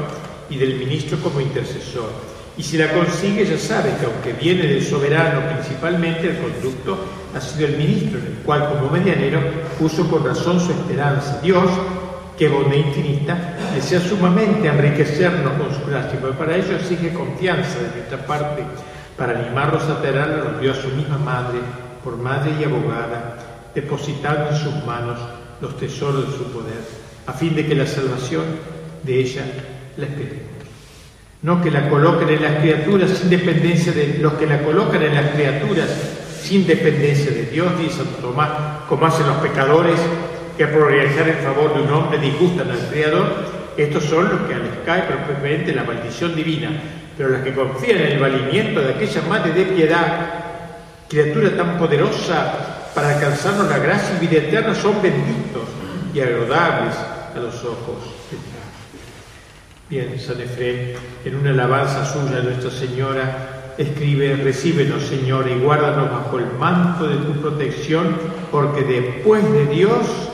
[0.49, 2.36] y del ministro como intercesor.
[2.57, 6.97] Y si la consigue ya sabe que aunque viene del soberano principalmente, el conducto
[7.35, 9.39] ha sido el ministro, en el cual como medianero
[9.77, 11.39] puso con razón su esperanza.
[11.43, 11.69] Dios
[12.37, 17.97] que bondad infinita, desea sumamente enriquecernos con su gracia, pero para ello exige confianza de
[17.97, 18.63] nuestra parte,
[19.17, 21.59] para animarlos a tenerla nos dio a su misma madre,
[22.03, 23.37] por madre y abogada,
[23.73, 25.19] depositando en sus manos
[25.61, 26.77] los tesoros de su poder,
[27.25, 28.45] a fin de que la salvación
[29.01, 29.43] de ella
[29.97, 30.56] la esperemos.
[31.47, 35.15] No que la coloquen en las criaturas sin dependencia de los que la colocan en
[35.15, 35.87] las criaturas
[36.41, 38.49] sin dependencia de Dios, dice Santo Tomás,
[38.89, 39.97] como hacen los pecadores
[40.57, 43.45] que por realizar en favor de un hombre disgustan al Creador,
[43.77, 46.69] estos son los que les cae propiamente la maldición divina,
[47.17, 50.25] pero los que confían en el valimiento de aquella Madre de piedad,
[51.07, 55.63] criatura tan poderosa para alcanzarnos la gracia y vida eterna, son benditos
[56.13, 56.93] y agradables
[57.33, 58.16] a los ojos.
[59.89, 66.39] Bien, San Efrén, en una alabanza suya Nuestra Señora, escribe, recíbenos Señor y guárdanos bajo
[66.39, 68.17] el manto de tu protección,
[68.51, 70.27] porque después de Dios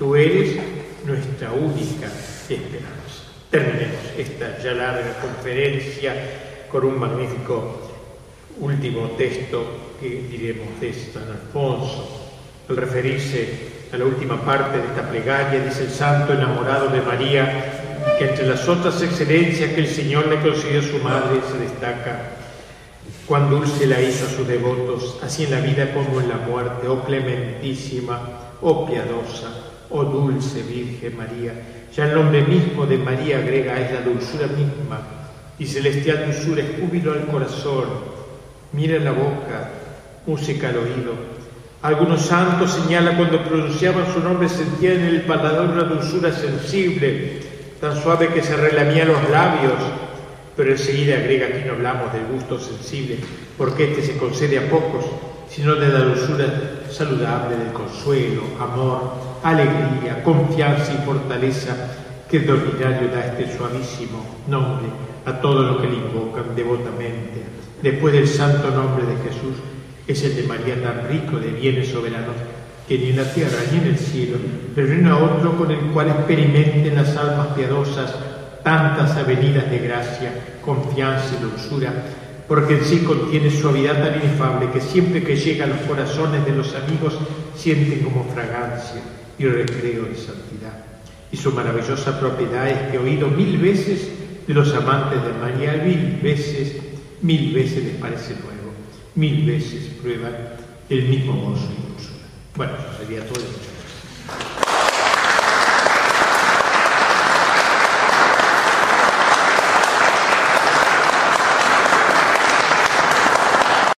[0.00, 0.56] Tú eres
[1.04, 2.06] nuestra única
[2.48, 3.28] esperanza.
[3.50, 6.14] Terminemos esta ya larga conferencia
[6.72, 7.82] con un magnífico
[8.60, 9.62] último texto
[10.00, 12.30] que diremos de San Alfonso.
[12.70, 13.58] Al referirse
[13.92, 17.69] a la última parte de esta plegaria, dice el santo enamorado de María,
[18.18, 22.30] que entre las otras excelencias que el Señor le concedió a su madre se destaca
[23.26, 26.88] cuán dulce la hizo a sus devotos, así en la vida como en la muerte,
[26.88, 28.20] oh clementísima,
[28.60, 31.52] oh piadosa, Oh dulce Virgen María,
[31.92, 35.00] ya el nombre mismo de María agrega es la dulzura misma
[35.58, 36.62] y celestial dulzura.
[36.62, 37.86] Es júbilo al corazón,
[38.72, 39.68] mira en la boca,
[40.26, 41.40] música al oído.
[41.82, 47.40] Algunos santos señalan cuando pronunciaban su nombre sentían en el paladar una dulzura sensible,
[47.80, 49.72] tan suave que se relamía los labios,
[50.56, 53.16] pero enseguida agrega aquí no hablamos del gusto sensible,
[53.56, 55.06] porque este se concede a pocos,
[55.48, 56.46] sino de la dulzura
[56.90, 61.74] saludable del consuelo, amor, alegría, confianza y fortaleza
[62.30, 64.86] que de ordinario da este suavísimo nombre
[65.24, 67.42] a todos los que le invocan devotamente.
[67.82, 69.56] Después del santo nombre de Jesús
[70.06, 72.36] es el de María tan rico de bienes soberanos
[72.90, 74.36] que ni en la tierra ni en el cielo,
[74.74, 78.12] pero no otro con el cual experimenten las almas piadosas
[78.64, 81.92] tantas avenidas de gracia, confianza y dulzura,
[82.48, 86.50] porque en sí contiene suavidad tan inefable que siempre que llega a los corazones de
[86.50, 87.16] los amigos
[87.54, 89.02] sienten como fragancia
[89.38, 90.84] y recreo de santidad.
[91.30, 94.08] Y su maravillosa propiedad es que oído mil veces
[94.48, 96.74] de los amantes de María, mil veces,
[97.22, 98.74] mil veces les parece nuevo,
[99.14, 100.34] mil veces prueban
[100.88, 101.89] el mismo gozo.
[102.60, 103.69] Bueno, sería todo.